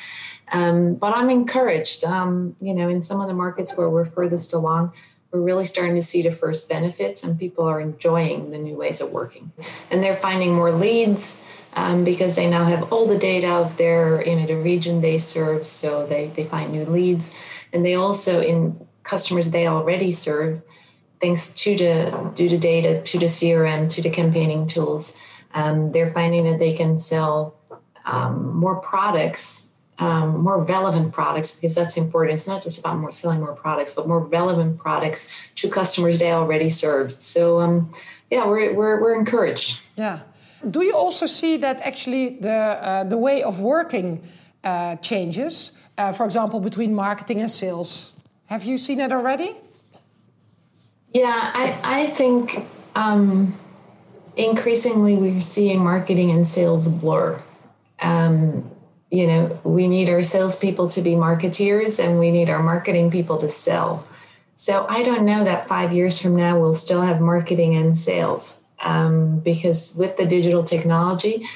Um, 0.51 0.95
but 0.95 1.15
I'm 1.15 1.29
encouraged. 1.29 2.03
Um, 2.03 2.55
you 2.61 2.73
know, 2.73 2.89
in 2.89 3.01
some 3.01 3.21
of 3.21 3.27
the 3.27 3.33
markets 3.33 3.77
where 3.77 3.89
we're 3.89 4.05
furthest 4.05 4.53
along 4.53 4.91
we're 5.33 5.41
really 5.41 5.65
starting 5.65 5.95
to 5.95 6.01
see 6.01 6.21
the 6.21 6.31
first 6.31 6.69
benefits 6.69 7.23
and 7.23 7.39
people 7.39 7.65
are 7.65 7.81
enjoying 7.81 8.51
the 8.51 8.57
new 8.59 8.77
ways 8.77 9.01
of 9.01 9.11
working. 9.11 9.51
And 9.89 10.03
they're 10.03 10.15
finding 10.15 10.53
more 10.53 10.71
leads 10.71 11.43
um, 11.73 12.03
because 12.03 12.35
they 12.35 12.47
now 12.47 12.65
have 12.65 12.93
all 12.93 13.07
the 13.07 13.17
data 13.17 13.49
of 13.49 13.75
their 13.77 14.23
you 14.27 14.35
know 14.35 14.45
the 14.45 14.57
region 14.57 15.01
they 15.01 15.17
serve 15.17 15.65
so 15.65 16.05
they, 16.05 16.27
they 16.27 16.43
find 16.43 16.71
new 16.71 16.85
leads. 16.85 17.31
And 17.73 17.83
they 17.83 17.95
also 17.95 18.41
in 18.41 18.87
customers 19.01 19.49
they 19.49 19.67
already 19.67 20.11
serve 20.11 20.61
thanks 21.19 21.51
to 21.53 21.75
the 21.75 22.31
to 22.35 22.47
the 22.47 22.57
data 22.57 23.01
to 23.01 23.17
the 23.17 23.25
crm 23.25 23.89
to 23.89 24.01
the 24.01 24.09
campaigning 24.09 24.65
tools 24.65 25.15
um, 25.53 25.91
they're 25.91 26.11
finding 26.11 26.45
that 26.45 26.59
they 26.59 26.73
can 26.73 26.97
sell 26.97 27.55
um, 28.05 28.55
more 28.55 28.77
products 28.77 29.69
um, 29.99 30.41
more 30.41 30.63
relevant 30.63 31.11
products 31.11 31.51
because 31.55 31.75
that's 31.75 31.97
important 31.97 32.35
it's 32.35 32.47
not 32.47 32.63
just 32.63 32.79
about 32.79 32.97
more 32.97 33.11
selling 33.11 33.39
more 33.39 33.55
products 33.55 33.93
but 33.93 34.07
more 34.07 34.19
relevant 34.19 34.77
products 34.77 35.29
to 35.55 35.69
customers 35.69 36.19
they 36.19 36.31
already 36.31 36.69
served 36.69 37.13
so 37.13 37.59
um, 37.59 37.91
yeah 38.31 38.45
we're, 38.47 38.73
we're, 38.73 39.01
we're 39.01 39.15
encouraged 39.15 39.79
yeah 39.95 40.19
do 40.69 40.83
you 40.83 40.95
also 40.95 41.25
see 41.25 41.57
that 41.57 41.81
actually 41.81 42.37
the, 42.39 42.51
uh, 42.51 43.03
the 43.03 43.17
way 43.17 43.43
of 43.43 43.59
working 43.59 44.23
uh, 44.63 44.95
changes, 44.97 45.73
uh, 45.97 46.11
for 46.13 46.25
example, 46.25 46.59
between 46.59 46.93
marketing 46.93 47.41
and 47.41 47.51
sales? 47.51 48.13
Have 48.45 48.63
you 48.63 48.77
seen 48.77 48.99
it 48.99 49.11
already? 49.11 49.55
Yeah, 51.13 51.51
I, 51.53 51.79
I 51.83 52.07
think 52.07 52.65
um, 52.95 53.57
increasingly 54.35 55.15
we're 55.15 55.41
seeing 55.41 55.83
marketing 55.83 56.31
and 56.31 56.47
sales 56.47 56.87
blur. 56.87 57.41
Um, 57.99 58.69
you 59.13 59.27
know, 59.27 59.59
we 59.63 59.87
need 59.87 60.09
our 60.09 60.23
salespeople 60.23 60.89
to 60.89 61.01
be 61.03 61.11
marketeers 61.11 62.03
and 62.03 62.17
we 62.17 62.31
need 62.31 62.49
our 62.49 62.63
marketing 62.63 63.11
people 63.11 63.37
to 63.37 63.47
sell. 63.47 64.07
So 64.55 64.87
I 64.89 65.03
don't 65.03 65.23
know 65.23 65.43
that 65.43 65.67
five 65.67 65.93
years 65.93 66.19
from 66.19 66.35
now 66.35 66.59
we'll 66.59 66.73
still 66.73 67.01
have 67.01 67.21
marketing 67.21 67.75
and 67.75 67.95
sales 67.95 68.59
um, 68.79 69.39
because 69.41 69.93
with 69.95 70.17
the 70.17 70.25
digital 70.25 70.63
technology, 70.63 71.47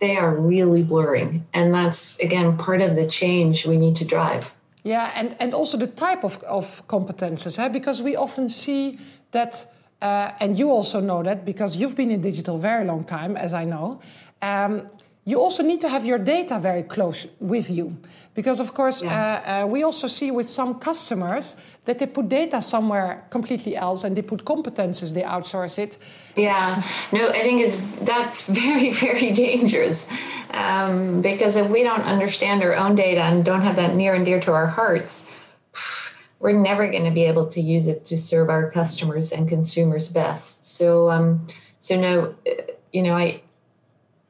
they 0.00 0.16
are 0.16 0.34
really 0.34 0.82
blurring. 0.82 1.46
And 1.54 1.72
that's, 1.72 2.18
again, 2.18 2.58
part 2.58 2.82
of 2.82 2.96
the 2.96 3.06
change 3.06 3.64
we 3.64 3.76
need 3.76 3.94
to 3.96 4.04
drive. 4.04 4.52
Yeah, 4.82 5.12
and, 5.14 5.36
and 5.38 5.54
also 5.54 5.76
the 5.76 5.86
type 5.86 6.24
of, 6.24 6.42
of 6.42 6.84
competences, 6.88 7.56
huh? 7.56 7.68
because 7.68 8.02
we 8.02 8.16
often 8.16 8.48
see 8.48 8.98
that, 9.30 9.72
uh, 10.02 10.32
and 10.40 10.58
you 10.58 10.72
also 10.72 10.98
know 11.00 11.22
that 11.22 11.44
because 11.44 11.76
you've 11.76 11.94
been 11.94 12.10
in 12.10 12.20
digital 12.20 12.58
very 12.58 12.84
long 12.84 13.04
time, 13.04 13.36
as 13.36 13.54
I 13.54 13.64
know. 13.64 14.00
Um, 14.42 14.90
you 15.24 15.40
also 15.40 15.62
need 15.62 15.80
to 15.80 15.88
have 15.88 16.04
your 16.04 16.18
data 16.18 16.58
very 16.58 16.82
close 16.82 17.26
with 17.40 17.70
you. 17.70 17.96
Because 18.34 18.60
of 18.60 18.74
course 18.74 19.02
yeah. 19.02 19.10
uh, 19.10 19.64
uh, 19.64 19.66
we 19.66 19.82
also 19.84 20.08
see 20.08 20.30
with 20.30 20.48
some 20.48 20.78
customers 20.78 21.56
that 21.84 21.98
they 21.98 22.06
put 22.06 22.28
data 22.28 22.60
somewhere 22.60 23.24
completely 23.30 23.76
else 23.76 24.04
and 24.04 24.16
they 24.16 24.22
put 24.22 24.44
competences 24.44 25.14
they 25.14 25.22
outsource 25.22 25.78
it. 25.78 25.98
Yeah. 26.36 26.82
No 27.12 27.28
i 27.28 27.40
think 27.40 27.62
it's 27.62 27.78
that's 28.00 28.46
very 28.64 28.90
very 28.92 29.30
dangerous. 29.30 30.08
Um, 30.50 31.20
because 31.20 31.56
if 31.56 31.68
we 31.70 31.82
don't 31.82 32.02
understand 32.02 32.62
our 32.62 32.74
own 32.74 32.94
data 32.94 33.22
and 33.22 33.44
don't 33.44 33.62
have 33.62 33.76
that 33.76 33.94
near 33.94 34.14
and 34.14 34.24
dear 34.24 34.40
to 34.40 34.52
our 34.52 34.66
hearts 34.66 35.26
we're 36.40 36.60
never 36.60 36.90
going 36.90 37.04
to 37.04 37.10
be 37.10 37.24
able 37.24 37.46
to 37.46 37.60
use 37.60 37.86
it 37.86 38.04
to 38.04 38.18
serve 38.18 38.50
our 38.50 38.70
customers 38.70 39.32
and 39.32 39.48
consumers 39.48 40.08
best. 40.08 40.66
So 40.66 41.08
um, 41.08 41.46
so 41.78 41.98
no 41.98 42.34
uh, 42.46 42.62
you 42.92 43.02
know 43.02 43.16
i 43.16 43.40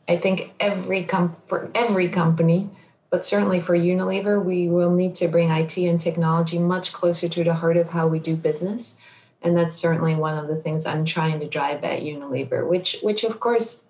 I 0.08 0.16
think 0.16 0.52
every 0.60 1.04
com- 1.04 1.36
for 1.46 1.70
every 1.74 2.08
company, 2.08 2.68
but 3.10 3.24
certainly 3.24 3.60
for 3.60 3.76
Unilever, 3.76 4.42
we 4.42 4.68
will 4.68 4.90
need 4.90 5.14
to 5.16 5.28
bring 5.28 5.50
IT 5.50 5.76
and 5.78 5.98
technology 5.98 6.58
much 6.58 6.92
closer 6.92 7.28
to 7.28 7.44
the 7.44 7.54
heart 7.54 7.76
of 7.76 7.90
how 7.90 8.06
we 8.06 8.18
do 8.18 8.36
business, 8.36 8.96
and 9.40 9.56
that's 9.56 9.76
certainly 9.76 10.14
one 10.14 10.36
of 10.36 10.48
the 10.48 10.56
things 10.56 10.84
I'm 10.84 11.04
trying 11.04 11.40
to 11.40 11.48
drive 11.48 11.84
at 11.84 12.02
Unilever. 12.02 12.68
Which, 12.68 12.98
which 13.02 13.24
of 13.24 13.40
course, 13.40 13.82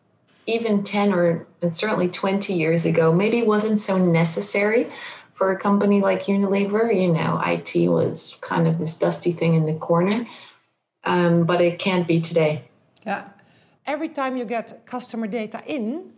even 0.46 0.84
ten 0.84 1.12
or 1.12 1.46
and 1.62 1.74
certainly 1.74 2.08
twenty 2.08 2.54
years 2.54 2.86
ago, 2.86 3.12
maybe 3.12 3.42
wasn't 3.42 3.80
so 3.80 3.98
necessary 3.98 4.92
for 5.32 5.50
a 5.50 5.58
company 5.58 6.00
like 6.00 6.24
Unilever. 6.24 6.94
You 6.94 7.12
know, 7.12 7.42
IT 7.44 7.88
was 7.88 8.38
kind 8.40 8.68
of 8.68 8.78
this 8.78 8.96
dusty 8.96 9.32
thing 9.32 9.54
in 9.54 9.66
the 9.66 9.74
corner, 9.74 10.26
um, 11.02 11.44
but 11.44 11.60
it 11.60 11.80
can't 11.80 12.06
be 12.06 12.20
today. 12.20 12.62
Yeah 13.04 13.24
every 13.86 14.08
time 14.08 14.36
you 14.36 14.44
get 14.44 14.86
customer 14.86 15.26
data 15.26 15.62
in, 15.66 16.12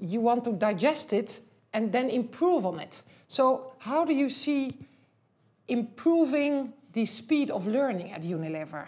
you 0.00 0.20
want 0.20 0.44
to 0.44 0.52
digest 0.52 1.12
it 1.12 1.40
and 1.72 1.92
then 1.92 2.10
improve 2.10 2.66
on 2.66 2.80
it. 2.80 3.02
So, 3.28 3.72
how 3.78 4.04
do 4.04 4.14
you 4.14 4.30
see 4.30 4.70
improving 5.68 6.72
the 6.92 7.06
speed 7.06 7.50
of 7.50 7.66
learning 7.66 8.12
at 8.12 8.22
Unilever? 8.22 8.86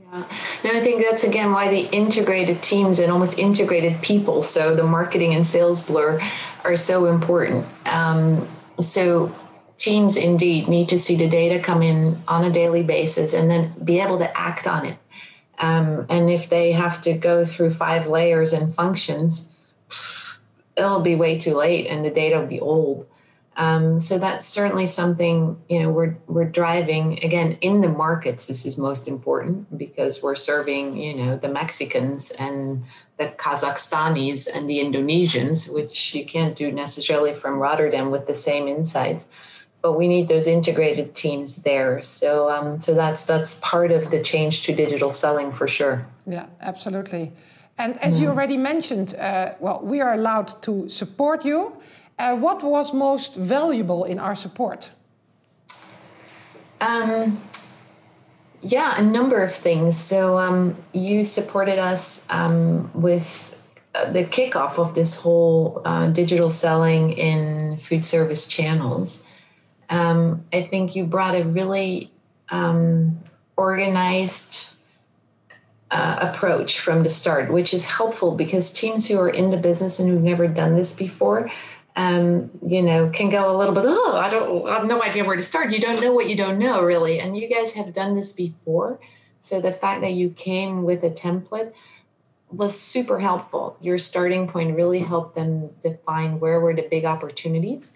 Yeah. 0.00 0.24
No, 0.64 0.70
I 0.70 0.80
think 0.80 1.04
that's 1.08 1.24
again 1.24 1.52
why 1.52 1.68
the 1.68 1.88
integrated 1.90 2.62
teams 2.62 2.98
and 2.98 3.12
almost 3.12 3.38
integrated 3.38 4.00
people, 4.02 4.42
so 4.42 4.74
the 4.74 4.82
marketing 4.82 5.34
and 5.34 5.46
sales 5.46 5.86
blur, 5.86 6.20
are 6.64 6.76
so 6.76 7.06
important. 7.06 7.66
Um, 7.86 8.48
so 8.80 9.34
teams 9.76 10.16
indeed 10.16 10.68
need 10.68 10.88
to 10.88 10.98
see 10.98 11.16
the 11.16 11.28
data 11.28 11.58
come 11.58 11.82
in 11.82 12.22
on 12.28 12.44
a 12.44 12.50
daily 12.50 12.82
basis 12.82 13.34
and 13.34 13.50
then 13.50 13.72
be 13.84 14.00
able 14.00 14.18
to 14.18 14.38
act 14.38 14.66
on 14.66 14.86
it. 14.86 14.96
Um, 15.60 16.06
and 16.08 16.30
if 16.30 16.48
they 16.48 16.72
have 16.72 17.02
to 17.02 17.12
go 17.12 17.44
through 17.44 17.74
five 17.74 18.06
layers 18.06 18.52
and 18.54 18.74
functions, 18.74 19.54
it'll 20.76 21.02
be 21.02 21.14
way 21.14 21.38
too 21.38 21.54
late 21.54 21.86
and 21.86 22.04
the 22.04 22.10
data 22.10 22.40
will 22.40 22.46
be 22.46 22.60
old. 22.60 23.06
Um, 23.56 23.98
so 23.98 24.18
that's 24.18 24.46
certainly 24.46 24.86
something 24.86 25.60
you 25.68 25.82
know 25.82 25.90
we're 25.90 26.16
we're 26.28 26.46
driving 26.46 27.22
again 27.22 27.58
in 27.60 27.82
the 27.82 27.88
markets. 27.88 28.46
This 28.46 28.64
is 28.64 28.78
most 28.78 29.06
important 29.06 29.76
because 29.76 30.22
we're 30.22 30.36
serving 30.36 30.96
you 30.96 31.14
know 31.14 31.36
the 31.36 31.48
Mexicans 31.48 32.30
and 32.30 32.84
the 33.18 33.26
Kazakhstanis 33.26 34.48
and 34.52 34.70
the 34.70 34.78
Indonesians, 34.78 35.70
which 35.74 36.14
you 36.14 36.24
can't 36.24 36.56
do 36.56 36.72
necessarily 36.72 37.34
from 37.34 37.58
Rotterdam 37.58 38.10
with 38.10 38.26
the 38.26 38.34
same 38.34 38.66
insights 38.66 39.26
but 39.82 39.92
we 39.92 40.08
need 40.08 40.28
those 40.28 40.46
integrated 40.46 41.14
teams 41.14 41.56
there. 41.56 42.02
So, 42.02 42.50
um, 42.50 42.80
so 42.80 42.94
that's 42.94 43.24
that's 43.24 43.54
part 43.60 43.90
of 43.90 44.10
the 44.10 44.22
change 44.22 44.62
to 44.64 44.74
digital 44.74 45.10
selling 45.10 45.50
for 45.50 45.66
sure. 45.66 46.06
Yeah, 46.26 46.46
absolutely. 46.60 47.32
And 47.78 47.96
as 47.98 48.16
mm. 48.16 48.22
you 48.22 48.28
already 48.28 48.56
mentioned, 48.56 49.14
uh, 49.14 49.54
well, 49.58 49.80
we 49.82 50.00
are 50.00 50.12
allowed 50.12 50.62
to 50.62 50.88
support 50.88 51.44
you. 51.44 51.72
Uh, 52.18 52.36
what 52.36 52.62
was 52.62 52.92
most 52.92 53.36
valuable 53.36 54.04
in 54.04 54.18
our 54.18 54.34
support? 54.34 54.90
Um, 56.82 57.40
yeah, 58.60 58.98
a 58.98 59.02
number 59.02 59.42
of 59.42 59.54
things. 59.54 59.98
So 59.98 60.38
um, 60.38 60.76
you 60.92 61.24
supported 61.24 61.78
us 61.78 62.26
um, 62.28 62.90
with 62.92 63.56
uh, 63.94 64.12
the 64.12 64.24
kickoff 64.24 64.78
of 64.78 64.94
this 64.94 65.14
whole 65.16 65.80
uh, 65.86 66.08
digital 66.08 66.50
selling 66.50 67.12
in 67.12 67.78
food 67.78 68.04
service 68.04 68.46
channels 68.46 69.22
um, 69.90 70.44
I 70.52 70.62
think 70.62 70.94
you 70.94 71.04
brought 71.04 71.34
a 71.34 71.42
really 71.42 72.12
um, 72.48 73.20
organized 73.56 74.68
uh, 75.90 76.18
approach 76.20 76.78
from 76.78 77.02
the 77.02 77.08
start, 77.08 77.52
which 77.52 77.74
is 77.74 77.84
helpful 77.84 78.36
because 78.36 78.72
teams 78.72 79.08
who 79.08 79.18
are 79.18 79.28
in 79.28 79.50
the 79.50 79.56
business 79.56 79.98
and 79.98 80.08
who've 80.08 80.22
never 80.22 80.46
done 80.46 80.76
this 80.76 80.94
before, 80.94 81.50
um, 81.96 82.50
you 82.64 82.80
know, 82.80 83.10
can 83.10 83.28
go 83.28 83.54
a 83.54 83.56
little 83.58 83.74
bit, 83.74 83.82
oh, 83.84 84.16
I 84.16 84.30
don't, 84.30 84.68
I 84.68 84.78
have 84.78 84.86
no 84.86 85.02
idea 85.02 85.24
where 85.24 85.34
to 85.34 85.42
start. 85.42 85.72
You 85.72 85.80
don't 85.80 86.00
know 86.00 86.12
what 86.12 86.28
you 86.28 86.36
don't 86.36 86.58
know, 86.58 86.82
really. 86.82 87.18
And 87.18 87.36
you 87.36 87.48
guys 87.48 87.74
have 87.74 87.92
done 87.92 88.14
this 88.14 88.32
before. 88.32 89.00
So 89.40 89.60
the 89.60 89.72
fact 89.72 90.02
that 90.02 90.12
you 90.12 90.30
came 90.30 90.84
with 90.84 91.02
a 91.02 91.10
template 91.10 91.72
was 92.48 92.78
super 92.78 93.18
helpful. 93.18 93.76
Your 93.80 93.98
starting 93.98 94.46
point 94.46 94.76
really 94.76 95.00
helped 95.00 95.34
them 95.34 95.70
define 95.82 96.38
where 96.38 96.60
were 96.60 96.74
the 96.74 96.86
big 96.88 97.04
opportunities 97.04 97.90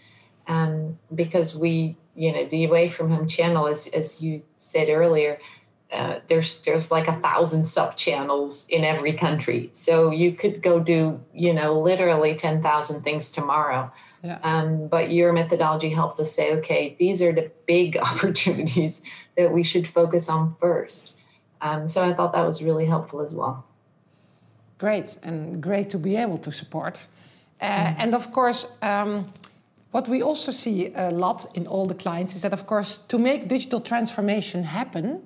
um, 0.46 0.98
because 1.14 1.56
we, 1.56 1.96
you 2.14 2.32
know, 2.32 2.44
the 2.46 2.64
away 2.64 2.88
from 2.88 3.10
home 3.10 3.28
channel, 3.28 3.66
as 3.66 3.86
as 3.88 4.22
you 4.22 4.42
said 4.58 4.88
earlier, 4.88 5.38
uh, 5.92 6.20
there's 6.26 6.60
there's 6.62 6.90
like 6.90 7.08
a 7.08 7.14
thousand 7.20 7.64
sub 7.64 7.96
channels 7.96 8.66
in 8.68 8.84
every 8.84 9.12
country, 9.12 9.70
so 9.72 10.10
you 10.10 10.32
could 10.32 10.62
go 10.62 10.80
do, 10.80 11.20
you 11.32 11.54
know, 11.54 11.80
literally 11.80 12.34
ten 12.34 12.62
thousand 12.62 13.02
things 13.02 13.30
tomorrow. 13.30 13.92
Yeah. 14.22 14.38
Um, 14.42 14.88
but 14.88 15.10
your 15.10 15.34
methodology 15.34 15.90
helped 15.90 16.18
us 16.18 16.32
say, 16.32 16.54
okay, 16.54 16.96
these 16.98 17.20
are 17.20 17.32
the 17.32 17.50
big 17.66 17.96
opportunities 18.08 19.02
that 19.36 19.52
we 19.52 19.62
should 19.62 19.86
focus 19.86 20.28
on 20.30 20.54
first. 20.56 21.14
Um, 21.60 21.88
so 21.88 22.02
I 22.02 22.12
thought 22.14 22.32
that 22.32 22.44
was 22.46 22.62
really 22.62 22.86
helpful 22.86 23.20
as 23.20 23.34
well. 23.34 23.64
Great, 24.78 25.18
and 25.22 25.62
great 25.62 25.90
to 25.90 25.98
be 25.98 26.16
able 26.16 26.38
to 26.38 26.52
support. 26.52 27.06
Uh, 27.60 27.66
mm-hmm. 27.66 28.00
And 28.00 28.14
of 28.14 28.32
course, 28.32 28.72
um, 28.82 29.32
what 29.94 30.08
we 30.08 30.20
also 30.20 30.50
see 30.50 30.92
a 30.96 31.12
lot 31.12 31.46
in 31.54 31.68
all 31.68 31.86
the 31.86 31.94
clients 31.94 32.34
is 32.34 32.42
that, 32.42 32.52
of 32.52 32.66
course, 32.66 32.98
to 33.06 33.16
make 33.16 33.46
digital 33.46 33.80
transformation 33.80 34.64
happen, 34.64 35.22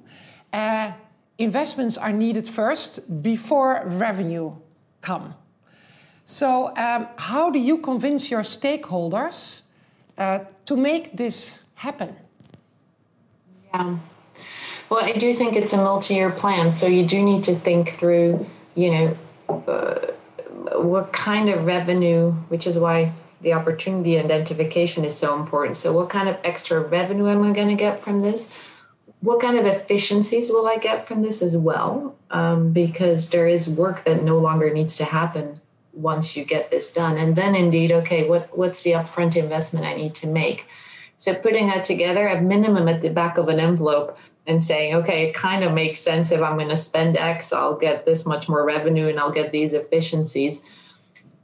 uh, 0.52 0.92
investments 1.38 1.96
are 1.96 2.12
needed 2.12 2.46
first 2.46 3.00
before 3.22 3.82
revenue 3.86 4.52
come. 5.00 5.34
So, 6.26 6.76
um, 6.76 7.08
how 7.16 7.48
do 7.48 7.58
you 7.58 7.78
convince 7.78 8.30
your 8.30 8.42
stakeholders 8.42 9.62
uh, 10.18 10.40
to 10.66 10.76
make 10.76 11.16
this 11.16 11.62
happen? 11.76 12.14
Yeah. 13.72 13.96
Well, 14.90 15.02
I 15.02 15.12
do 15.12 15.32
think 15.32 15.56
it's 15.56 15.72
a 15.72 15.78
multi-year 15.78 16.28
plan, 16.28 16.70
so 16.72 16.86
you 16.86 17.06
do 17.06 17.22
need 17.22 17.42
to 17.44 17.54
think 17.54 17.92
through, 17.92 18.46
you 18.74 18.90
know, 18.90 19.16
uh, 19.48 20.12
what 20.78 21.14
kind 21.14 21.48
of 21.48 21.64
revenue, 21.64 22.32
which 22.50 22.66
is 22.66 22.78
why 22.78 23.14
the 23.40 23.52
opportunity 23.52 24.18
identification 24.18 25.04
is 25.04 25.16
so 25.16 25.38
important. 25.38 25.76
So, 25.76 25.92
what 25.92 26.08
kind 26.08 26.28
of 26.28 26.36
extra 26.44 26.80
revenue 26.80 27.28
am 27.28 27.42
I 27.42 27.52
going 27.52 27.68
to 27.68 27.74
get 27.74 28.02
from 28.02 28.20
this? 28.20 28.54
What 29.20 29.40
kind 29.40 29.58
of 29.58 29.66
efficiencies 29.66 30.50
will 30.50 30.66
I 30.66 30.76
get 30.76 31.08
from 31.08 31.22
this 31.22 31.42
as 31.42 31.56
well? 31.56 32.16
Um, 32.30 32.72
because 32.72 33.30
there 33.30 33.48
is 33.48 33.68
work 33.68 34.04
that 34.04 34.22
no 34.22 34.38
longer 34.38 34.72
needs 34.72 34.96
to 34.98 35.04
happen 35.04 35.60
once 35.92 36.36
you 36.36 36.44
get 36.44 36.70
this 36.70 36.92
done. 36.92 37.16
And 37.16 37.34
then, 37.34 37.54
indeed, 37.54 37.92
okay, 37.92 38.28
what, 38.28 38.56
what's 38.56 38.82
the 38.82 38.92
upfront 38.92 39.36
investment 39.36 39.86
I 39.86 39.94
need 39.94 40.14
to 40.16 40.26
make? 40.26 40.66
So, 41.16 41.34
putting 41.34 41.68
that 41.68 41.84
together 41.84 42.28
at 42.28 42.42
minimum 42.42 42.88
at 42.88 43.00
the 43.00 43.10
back 43.10 43.38
of 43.38 43.48
an 43.48 43.60
envelope 43.60 44.18
and 44.46 44.64
saying, 44.64 44.94
okay, 44.94 45.28
it 45.28 45.34
kind 45.34 45.62
of 45.62 45.72
makes 45.72 46.00
sense 46.00 46.32
if 46.32 46.40
I'm 46.40 46.56
going 46.56 46.70
to 46.70 46.76
spend 46.76 47.18
X, 47.18 47.52
I'll 47.52 47.76
get 47.76 48.06
this 48.06 48.24
much 48.24 48.48
more 48.48 48.64
revenue 48.64 49.08
and 49.08 49.20
I'll 49.20 49.30
get 49.30 49.52
these 49.52 49.74
efficiencies 49.74 50.64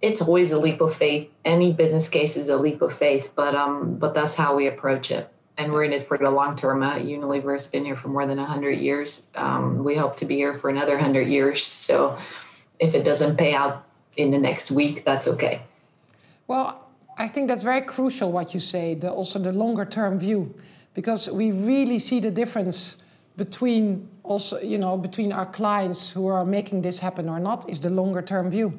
it's 0.04 0.20
always 0.20 0.52
a 0.52 0.58
leap 0.58 0.80
of 0.82 0.94
faith. 0.94 1.30
Any 1.44 1.72
business 1.72 2.08
case 2.10 2.36
is 2.36 2.48
a 2.50 2.56
leap 2.56 2.82
of 2.82 2.92
faith, 2.92 3.32
but 3.34 3.54
um, 3.54 3.96
but 3.96 4.12
that's 4.12 4.34
how 4.36 4.54
we 4.54 4.66
approach 4.66 5.10
it. 5.10 5.28
And 5.56 5.72
we're 5.72 5.84
in 5.84 5.92
it 5.92 6.02
for 6.02 6.18
the 6.18 6.30
long 6.30 6.56
term. 6.56 6.82
Uh, 6.82 6.96
Unilever 6.96 7.52
has 7.52 7.66
been 7.66 7.84
here 7.84 7.96
for 7.96 8.08
more 8.08 8.26
than 8.26 8.38
hundred 8.38 8.78
years. 8.78 9.30
Um, 9.34 9.82
we 9.82 9.96
hope 9.96 10.16
to 10.16 10.26
be 10.26 10.36
here 10.36 10.52
for 10.52 10.68
another 10.68 10.98
hundred 10.98 11.28
years. 11.28 11.64
So, 11.64 12.18
if 12.78 12.94
it 12.94 13.04
doesn't 13.04 13.36
pay 13.36 13.54
out 13.54 13.86
in 14.16 14.30
the 14.30 14.38
next 14.38 14.70
week, 14.70 15.04
that's 15.04 15.26
okay. 15.26 15.62
Well, 16.46 16.66
I 17.16 17.26
think 17.26 17.48
that's 17.48 17.62
very 17.62 17.80
crucial 17.80 18.30
what 18.30 18.52
you 18.52 18.60
say. 18.60 18.94
The, 18.94 19.10
also 19.10 19.38
the 19.38 19.52
longer 19.52 19.86
term 19.86 20.18
view, 20.18 20.54
because 20.92 21.30
we 21.30 21.50
really 21.50 21.98
see 21.98 22.20
the 22.20 22.30
difference 22.30 22.98
between 23.36 24.06
also 24.22 24.60
you 24.60 24.78
know 24.78 24.98
between 24.98 25.32
our 25.32 25.46
clients 25.46 26.10
who 26.10 26.26
are 26.26 26.44
making 26.44 26.82
this 26.82 26.98
happen 27.00 27.28
or 27.28 27.40
not 27.40 27.68
is 27.70 27.80
the 27.80 27.90
longer 27.90 28.20
term 28.20 28.50
view. 28.50 28.72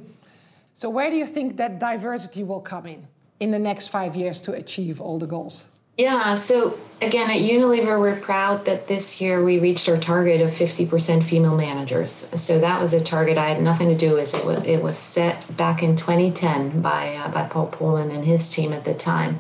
So, 0.78 0.90
where 0.90 1.10
do 1.10 1.16
you 1.16 1.26
think 1.26 1.56
that 1.56 1.80
diversity 1.80 2.44
will 2.44 2.60
come 2.60 2.86
in 2.86 3.08
in 3.40 3.52
the 3.52 3.60
next 3.60 3.88
five 3.88 4.18
years 4.18 4.42
to 4.42 4.52
achieve 4.52 5.00
all 5.00 5.18
the 5.18 5.26
goals? 5.26 5.68
Yeah, 5.98 6.36
so 6.36 6.78
again, 7.02 7.32
at 7.32 7.38
Unilever, 7.38 7.98
we're 7.98 8.20
proud 8.20 8.66
that 8.66 8.90
this 8.90 9.22
year 9.22 9.42
we 9.42 9.58
reached 9.58 9.88
our 9.88 9.96
target 9.96 10.42
of 10.42 10.52
50% 10.52 11.24
female 11.24 11.56
managers. 11.56 12.12
So 12.12 12.60
that 12.60 12.82
was 12.82 12.94
a 12.94 13.00
target 13.00 13.38
I 13.38 13.48
had 13.48 13.62
nothing 13.62 13.88
to 13.88 13.96
do 13.96 14.16
with. 14.16 14.36
It 14.36 14.46
was, 14.46 14.64
it 14.66 14.84
was 14.84 15.00
set 15.00 15.50
back 15.56 15.82
in 15.82 15.96
2010 15.96 16.82
by, 16.82 17.16
uh, 17.16 17.30
by 17.30 17.48
Paul 17.48 17.72
Polman 17.72 18.14
and 18.14 18.26
his 18.26 18.50
team 18.50 18.74
at 18.74 18.84
the 18.84 18.94
time. 18.94 19.40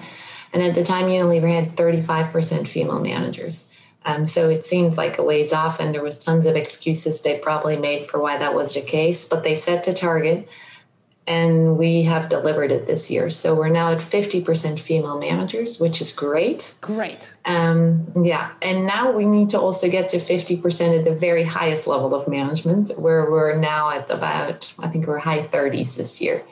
And 0.53 0.63
at 0.63 0.73
the 0.73 0.85
time, 0.85 1.07
Unilever 1.07 1.53
had 1.53 1.75
35% 1.75 2.65
female 2.65 3.01
managers. 3.01 3.65
Um, 4.05 4.25
so 4.25 4.49
it 4.49 4.65
seemed 4.65 4.95
like 4.95 5.17
a 5.17 5.23
ways 5.23 5.51
off, 5.51 5.81
and 5.81 5.93
there 5.93 6.03
was 6.03 6.23
tons 6.23 6.45
of 6.45 6.55
excuses 6.55 7.21
they 7.21 7.39
probably 7.39 7.75
made 7.75 8.07
for 8.07 8.21
why 8.21 8.37
that 8.37 8.55
was 8.55 8.73
the 8.73 8.81
case. 8.81 9.27
But 9.27 9.43
they 9.43 9.55
set 9.55 9.83
the 9.83 9.93
target 9.93 10.47
and 11.27 11.77
we 11.77 12.03
have 12.03 12.29
delivered 12.29 12.71
it 12.71 12.85
this 12.85 13.09
year. 13.09 13.29
So 13.31 13.55
we're 13.55 13.69
now 13.69 13.91
at 13.91 13.97
50% 13.97 14.77
female 14.79 15.17
managers, 15.17 15.79
which 15.79 15.99
is 15.99 16.11
great. 16.11 16.75
Great. 16.81 17.35
Um, 17.45 18.23
yeah. 18.23 18.51
And 18.61 18.85
now 18.85 19.11
we 19.11 19.25
need 19.25 19.49
to 19.51 19.59
also 19.59 19.89
get 19.89 20.09
to 20.09 20.19
50% 20.19 20.99
at 20.99 21.03
the 21.03 21.13
very 21.13 21.43
highest 21.43 21.87
level 21.87 22.13
of 22.13 22.27
management, 22.27 22.91
where 22.99 23.29
we're 23.29 23.55
now 23.55 23.89
at 23.89 24.09
about, 24.11 24.71
I 24.77 24.87
think 24.87 25.07
we're 25.07 25.17
high 25.17 25.47
30s 25.47 25.97
this 25.97 26.21
year. 26.21 26.43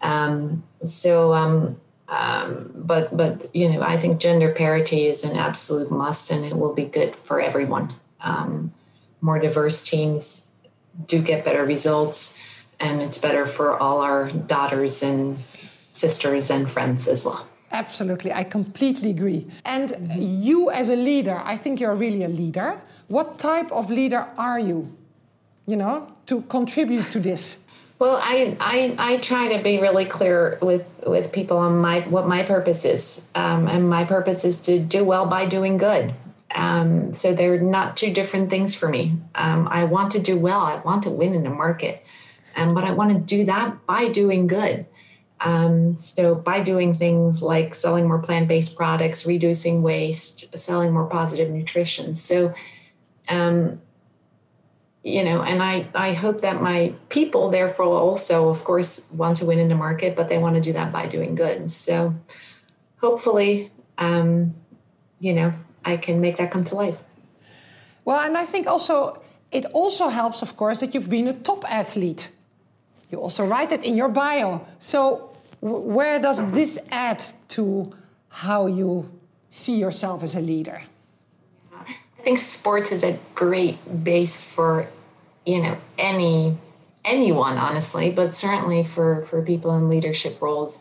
Um, 0.00 0.62
so, 0.84 1.34
um, 1.34 1.80
um, 2.08 2.70
but, 2.76 3.16
but, 3.16 3.52
you 3.56 3.68
know, 3.68 3.82
I 3.82 3.96
think 3.96 4.20
gender 4.20 4.52
parity 4.52 5.06
is 5.06 5.24
an 5.24 5.36
absolute 5.36 5.90
must 5.90 6.30
and 6.30 6.44
it 6.44 6.56
will 6.56 6.74
be 6.74 6.84
good 6.84 7.16
for 7.16 7.40
everyone. 7.40 7.94
Um, 8.20 8.72
more 9.20 9.40
diverse 9.40 9.82
teams 9.82 10.42
do 11.06 11.20
get 11.20 11.44
better 11.44 11.64
results 11.64 12.38
and 12.80 13.02
it's 13.02 13.18
better 13.18 13.46
for 13.46 13.78
all 13.78 14.00
our 14.00 14.30
daughters 14.30 15.02
and 15.02 15.38
sisters 15.92 16.50
and 16.50 16.68
friends 16.68 17.08
as 17.08 17.24
well. 17.24 17.46
Absolutely, 17.72 18.32
I 18.32 18.44
completely 18.44 19.10
agree. 19.10 19.46
And 19.64 19.92
you, 20.16 20.70
as 20.70 20.88
a 20.88 20.96
leader, 20.96 21.40
I 21.44 21.56
think 21.56 21.80
you're 21.80 21.94
really 21.94 22.22
a 22.22 22.28
leader. 22.28 22.80
What 23.08 23.38
type 23.38 23.72
of 23.72 23.90
leader 23.90 24.26
are 24.38 24.58
you, 24.58 24.96
you 25.66 25.76
know, 25.76 26.12
to 26.26 26.42
contribute 26.42 27.10
to 27.10 27.20
this? 27.20 27.58
Well, 27.98 28.20
I, 28.22 28.56
I, 28.60 28.94
I 28.98 29.16
try 29.18 29.56
to 29.56 29.62
be 29.62 29.80
really 29.80 30.04
clear 30.04 30.58
with, 30.60 30.84
with 31.06 31.32
people 31.32 31.56
on 31.56 31.78
my 31.78 32.00
what 32.00 32.28
my 32.28 32.42
purpose 32.42 32.84
is. 32.84 33.26
Um, 33.34 33.66
and 33.68 33.88
my 33.88 34.04
purpose 34.04 34.44
is 34.44 34.60
to 34.62 34.78
do 34.78 35.02
well 35.02 35.26
by 35.26 35.46
doing 35.46 35.78
good. 35.78 36.14
Um, 36.54 37.14
so 37.14 37.34
they're 37.34 37.60
not 37.60 37.96
two 37.96 38.12
different 38.12 38.50
things 38.50 38.74
for 38.74 38.88
me. 38.88 39.18
Um, 39.34 39.66
I 39.70 39.84
want 39.84 40.12
to 40.12 40.20
do 40.20 40.38
well, 40.38 40.60
I 40.60 40.76
want 40.76 41.02
to 41.04 41.10
win 41.10 41.34
in 41.34 41.42
the 41.42 41.50
market. 41.50 42.04
Um, 42.56 42.74
but 42.74 42.84
I 42.84 42.90
want 42.92 43.12
to 43.12 43.18
do 43.18 43.44
that 43.44 43.86
by 43.86 44.08
doing 44.08 44.46
good. 44.46 44.86
Um, 45.40 45.98
so 45.98 46.34
by 46.34 46.62
doing 46.62 46.96
things 46.96 47.42
like 47.42 47.74
selling 47.74 48.08
more 48.08 48.18
plant-based 48.18 48.74
products, 48.74 49.26
reducing 49.26 49.82
waste, 49.82 50.58
selling 50.58 50.92
more 50.92 51.06
positive 51.06 51.50
nutrition. 51.50 52.14
So, 52.14 52.54
um, 53.28 53.82
you 55.04 55.22
know, 55.22 55.42
and 55.42 55.62
I 55.62 55.86
I 55.94 56.14
hope 56.14 56.40
that 56.40 56.62
my 56.62 56.94
people 57.10 57.50
therefore 57.50 57.86
also, 57.86 58.48
of 58.48 58.64
course, 58.64 59.06
want 59.12 59.36
to 59.36 59.44
win 59.44 59.58
in 59.58 59.68
the 59.68 59.74
market, 59.74 60.16
but 60.16 60.28
they 60.28 60.38
want 60.38 60.54
to 60.56 60.60
do 60.60 60.72
that 60.72 60.90
by 60.90 61.06
doing 61.06 61.34
good. 61.34 61.70
So, 61.70 62.14
hopefully, 63.00 63.70
um, 63.98 64.54
you 65.20 65.34
know, 65.34 65.52
I 65.84 65.96
can 65.98 66.20
make 66.20 66.38
that 66.38 66.50
come 66.50 66.64
to 66.64 66.74
life. 66.74 67.04
Well, 68.04 68.20
and 68.20 68.36
I 68.36 68.44
think 68.44 68.66
also 68.66 69.22
it 69.52 69.66
also 69.66 70.08
helps, 70.08 70.42
of 70.42 70.56
course, 70.56 70.80
that 70.80 70.94
you've 70.94 71.10
been 71.10 71.28
a 71.28 71.34
top 71.34 71.64
athlete. 71.70 72.30
You 73.10 73.20
also 73.20 73.44
write 73.46 73.72
it 73.72 73.84
in 73.84 73.96
your 73.96 74.08
bio. 74.08 74.66
So, 74.78 75.30
where 75.60 76.18
does 76.18 76.42
this 76.52 76.78
add 76.90 77.22
to 77.48 77.92
how 78.28 78.66
you 78.66 79.10
see 79.50 79.76
yourself 79.76 80.22
as 80.22 80.34
a 80.34 80.40
leader? 80.40 80.82
I 81.72 82.22
think 82.22 82.38
sports 82.38 82.90
is 82.90 83.04
a 83.04 83.16
great 83.34 83.78
base 84.04 84.44
for, 84.44 84.88
you 85.44 85.62
know, 85.62 85.76
any 85.96 86.58
anyone 87.04 87.56
honestly, 87.56 88.10
but 88.10 88.34
certainly 88.34 88.82
for 88.82 89.22
for 89.22 89.42
people 89.42 89.76
in 89.76 89.88
leadership 89.88 90.42
roles. 90.42 90.78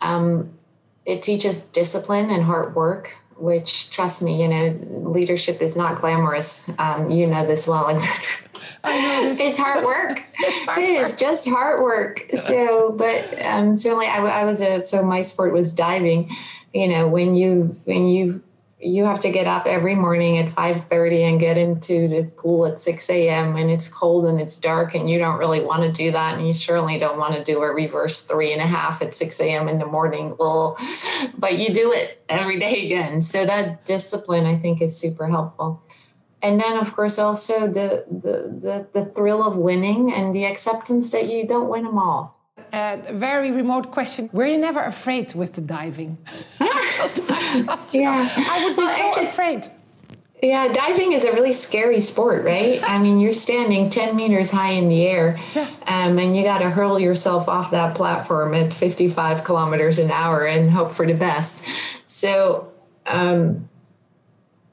Um, 0.00 0.58
it 1.04 1.22
teaches 1.22 1.60
discipline 1.60 2.30
and 2.30 2.44
hard 2.44 2.74
work 2.74 3.16
which 3.36 3.90
trust 3.90 4.22
me 4.22 4.40
you 4.42 4.48
know 4.48 4.78
leadership 5.10 5.60
is 5.62 5.76
not 5.76 6.00
glamorous. 6.00 6.68
Um, 6.78 7.10
you 7.10 7.26
know 7.26 7.46
this 7.46 7.66
well 7.66 7.88
it's 8.84 9.56
hard 9.56 9.84
work. 9.84 10.22
It's 10.44 10.58
hard 10.60 10.78
it 10.82 10.90
work. 10.94 11.06
is 11.06 11.16
just 11.16 11.48
hard 11.48 11.82
work. 11.82 12.26
So 12.34 12.92
but 12.92 13.40
um, 13.42 13.76
certainly 13.76 14.06
I, 14.06 14.18
I 14.18 14.44
was 14.44 14.60
a 14.60 14.82
so 14.82 15.02
my 15.04 15.22
sport 15.22 15.52
was 15.52 15.72
diving. 15.72 16.34
You 16.74 16.88
know 16.88 17.08
when 17.08 17.34
you 17.34 17.76
when 17.84 18.06
you 18.06 18.42
you 18.82 19.04
have 19.04 19.20
to 19.20 19.30
get 19.30 19.46
up 19.46 19.66
every 19.66 19.94
morning 19.94 20.38
at 20.38 20.48
5.30 20.48 21.28
and 21.28 21.40
get 21.40 21.56
into 21.56 22.08
the 22.08 22.24
pool 22.36 22.66
at 22.66 22.80
6 22.80 23.10
a.m 23.10 23.56
and 23.56 23.70
it's 23.70 23.88
cold 23.88 24.26
and 24.26 24.40
it's 24.40 24.58
dark 24.58 24.94
and 24.94 25.08
you 25.08 25.18
don't 25.18 25.38
really 25.38 25.60
want 25.60 25.82
to 25.82 25.92
do 25.92 26.10
that 26.10 26.36
and 26.36 26.46
you 26.46 26.52
certainly 26.52 26.98
don't 26.98 27.16
want 27.16 27.34
to 27.34 27.44
do 27.44 27.62
a 27.62 27.72
reverse 27.72 28.22
three 28.22 28.52
and 28.52 28.60
a 28.60 28.66
half 28.66 29.00
at 29.00 29.14
6 29.14 29.40
a.m 29.40 29.68
in 29.68 29.78
the 29.78 29.86
morning 29.86 30.34
well 30.38 30.76
but 31.38 31.58
you 31.58 31.72
do 31.72 31.92
it 31.92 32.24
every 32.28 32.58
day 32.58 32.84
again 32.86 33.20
so 33.20 33.46
that 33.46 33.84
discipline 33.84 34.46
i 34.46 34.56
think 34.56 34.82
is 34.82 34.96
super 34.96 35.28
helpful 35.28 35.80
and 36.42 36.60
then 36.60 36.76
of 36.76 36.92
course 36.94 37.20
also 37.20 37.68
the 37.68 38.04
the 38.10 38.34
the, 38.58 38.86
the 38.92 39.04
thrill 39.12 39.44
of 39.44 39.56
winning 39.56 40.12
and 40.12 40.34
the 40.34 40.44
acceptance 40.44 41.12
that 41.12 41.30
you 41.30 41.46
don't 41.46 41.68
win 41.68 41.84
them 41.84 41.98
all 41.98 42.38
a 42.74 43.12
very 43.12 43.50
remote 43.50 43.90
question. 43.90 44.30
Were 44.32 44.46
you 44.46 44.56
never 44.56 44.80
afraid 44.80 45.34
with 45.34 45.52
the 45.52 45.60
diving? 45.60 46.16
just, 46.96 47.26
just, 47.26 47.94
yeah. 47.94 48.28
I 48.36 48.64
would 48.64 48.76
be 48.76 48.82
well, 48.82 49.14
so 49.14 49.22
afraid. 49.22 49.68
Yeah, 50.42 50.72
diving 50.72 51.12
is 51.12 51.24
a 51.24 51.32
really 51.32 51.52
scary 51.52 52.00
sport, 52.00 52.44
right? 52.44 52.82
I 52.82 52.98
mean, 52.98 53.20
you're 53.20 53.32
standing 53.32 53.90
10 53.90 54.16
meters 54.16 54.50
high 54.50 54.72
in 54.72 54.88
the 54.88 55.06
air, 55.06 55.40
yeah. 55.54 55.70
um, 55.86 56.18
and 56.18 56.36
you 56.36 56.42
got 56.42 56.58
to 56.58 56.70
hurl 56.70 56.98
yourself 56.98 57.48
off 57.48 57.70
that 57.70 57.94
platform 57.94 58.52
at 58.52 58.74
55 58.74 59.44
kilometers 59.44 60.00
an 60.00 60.10
hour 60.10 60.44
and 60.44 60.68
hope 60.68 60.90
for 60.90 61.06
the 61.06 61.14
best. 61.14 61.64
So, 62.06 62.72
um, 63.06 63.68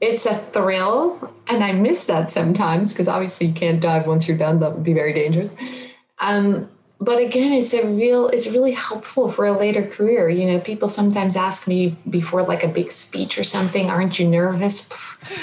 it's 0.00 0.26
a 0.26 0.34
thrill, 0.34 1.32
and 1.46 1.62
I 1.62 1.72
miss 1.72 2.06
that 2.06 2.30
sometimes 2.30 2.92
because 2.92 3.06
obviously 3.06 3.48
you 3.48 3.52
can't 3.52 3.80
dive 3.80 4.08
once 4.08 4.26
you're 4.26 4.38
done. 4.38 4.58
That 4.60 4.72
would 4.72 4.82
be 4.82 4.94
very 4.94 5.12
dangerous. 5.12 5.54
Um, 6.18 6.68
but 7.00 7.18
again 7.18 7.52
it's 7.52 7.72
a 7.72 7.86
real 7.86 8.28
it's 8.28 8.48
really 8.48 8.72
helpful 8.72 9.28
for 9.28 9.46
a 9.46 9.56
later 9.56 9.86
career 9.86 10.28
you 10.28 10.46
know 10.46 10.60
people 10.60 10.88
sometimes 10.88 11.34
ask 11.34 11.66
me 11.66 11.96
before 12.08 12.42
like 12.42 12.62
a 12.62 12.68
big 12.68 12.92
speech 12.92 13.38
or 13.38 13.44
something 13.44 13.88
aren't 13.88 14.18
you 14.18 14.28
nervous 14.28 14.88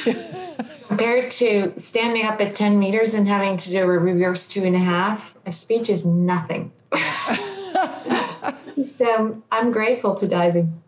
compared 0.87 1.31
to 1.31 1.73
standing 1.79 2.25
up 2.25 2.39
at 2.39 2.55
10 2.55 2.77
meters 2.77 3.13
and 3.13 3.27
having 3.27 3.57
to 3.57 3.69
do 3.71 3.79
a 3.79 3.87
reverse 3.87 4.47
two 4.47 4.63
and 4.63 4.75
a 4.75 4.79
half 4.79 5.33
a 5.45 5.51
speech 5.51 5.89
is 5.89 6.05
nothing 6.05 6.71
so 8.83 9.41
i'm 9.51 9.71
grateful 9.71 10.13
to 10.15 10.27
diving 10.27 10.81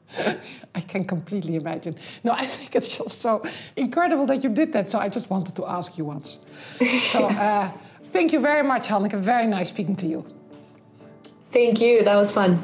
I 0.74 0.82
can 0.82 1.06
completely 1.06 1.56
imagine. 1.56 1.96
No, 2.24 2.32
I 2.32 2.48
think 2.48 2.76
it's 2.76 2.98
just 2.98 3.22
so 3.22 3.44
incredible 3.76 4.26
that 4.26 4.44
you 4.44 4.50
did 4.50 4.74
that. 4.74 4.90
So 4.90 4.98
I 4.98 5.08
just 5.08 5.30
wanted 5.30 5.56
to 5.58 5.68
ask 5.68 6.00
you 6.00 6.06
once. 6.06 6.40
So 7.10 7.26
uh, 7.30 7.70
thank 8.06 8.34
you 8.34 8.40
very 8.40 8.64
much, 8.64 8.88
Hanneke. 8.88 9.20
Very 9.20 9.46
nice 9.46 9.70
speaking 9.70 9.96
to 9.98 10.08
you. 10.08 10.39
Thank 11.52 11.82
you. 11.82 12.04
That 12.04 12.16
was 12.16 12.32
fun. 12.32 12.60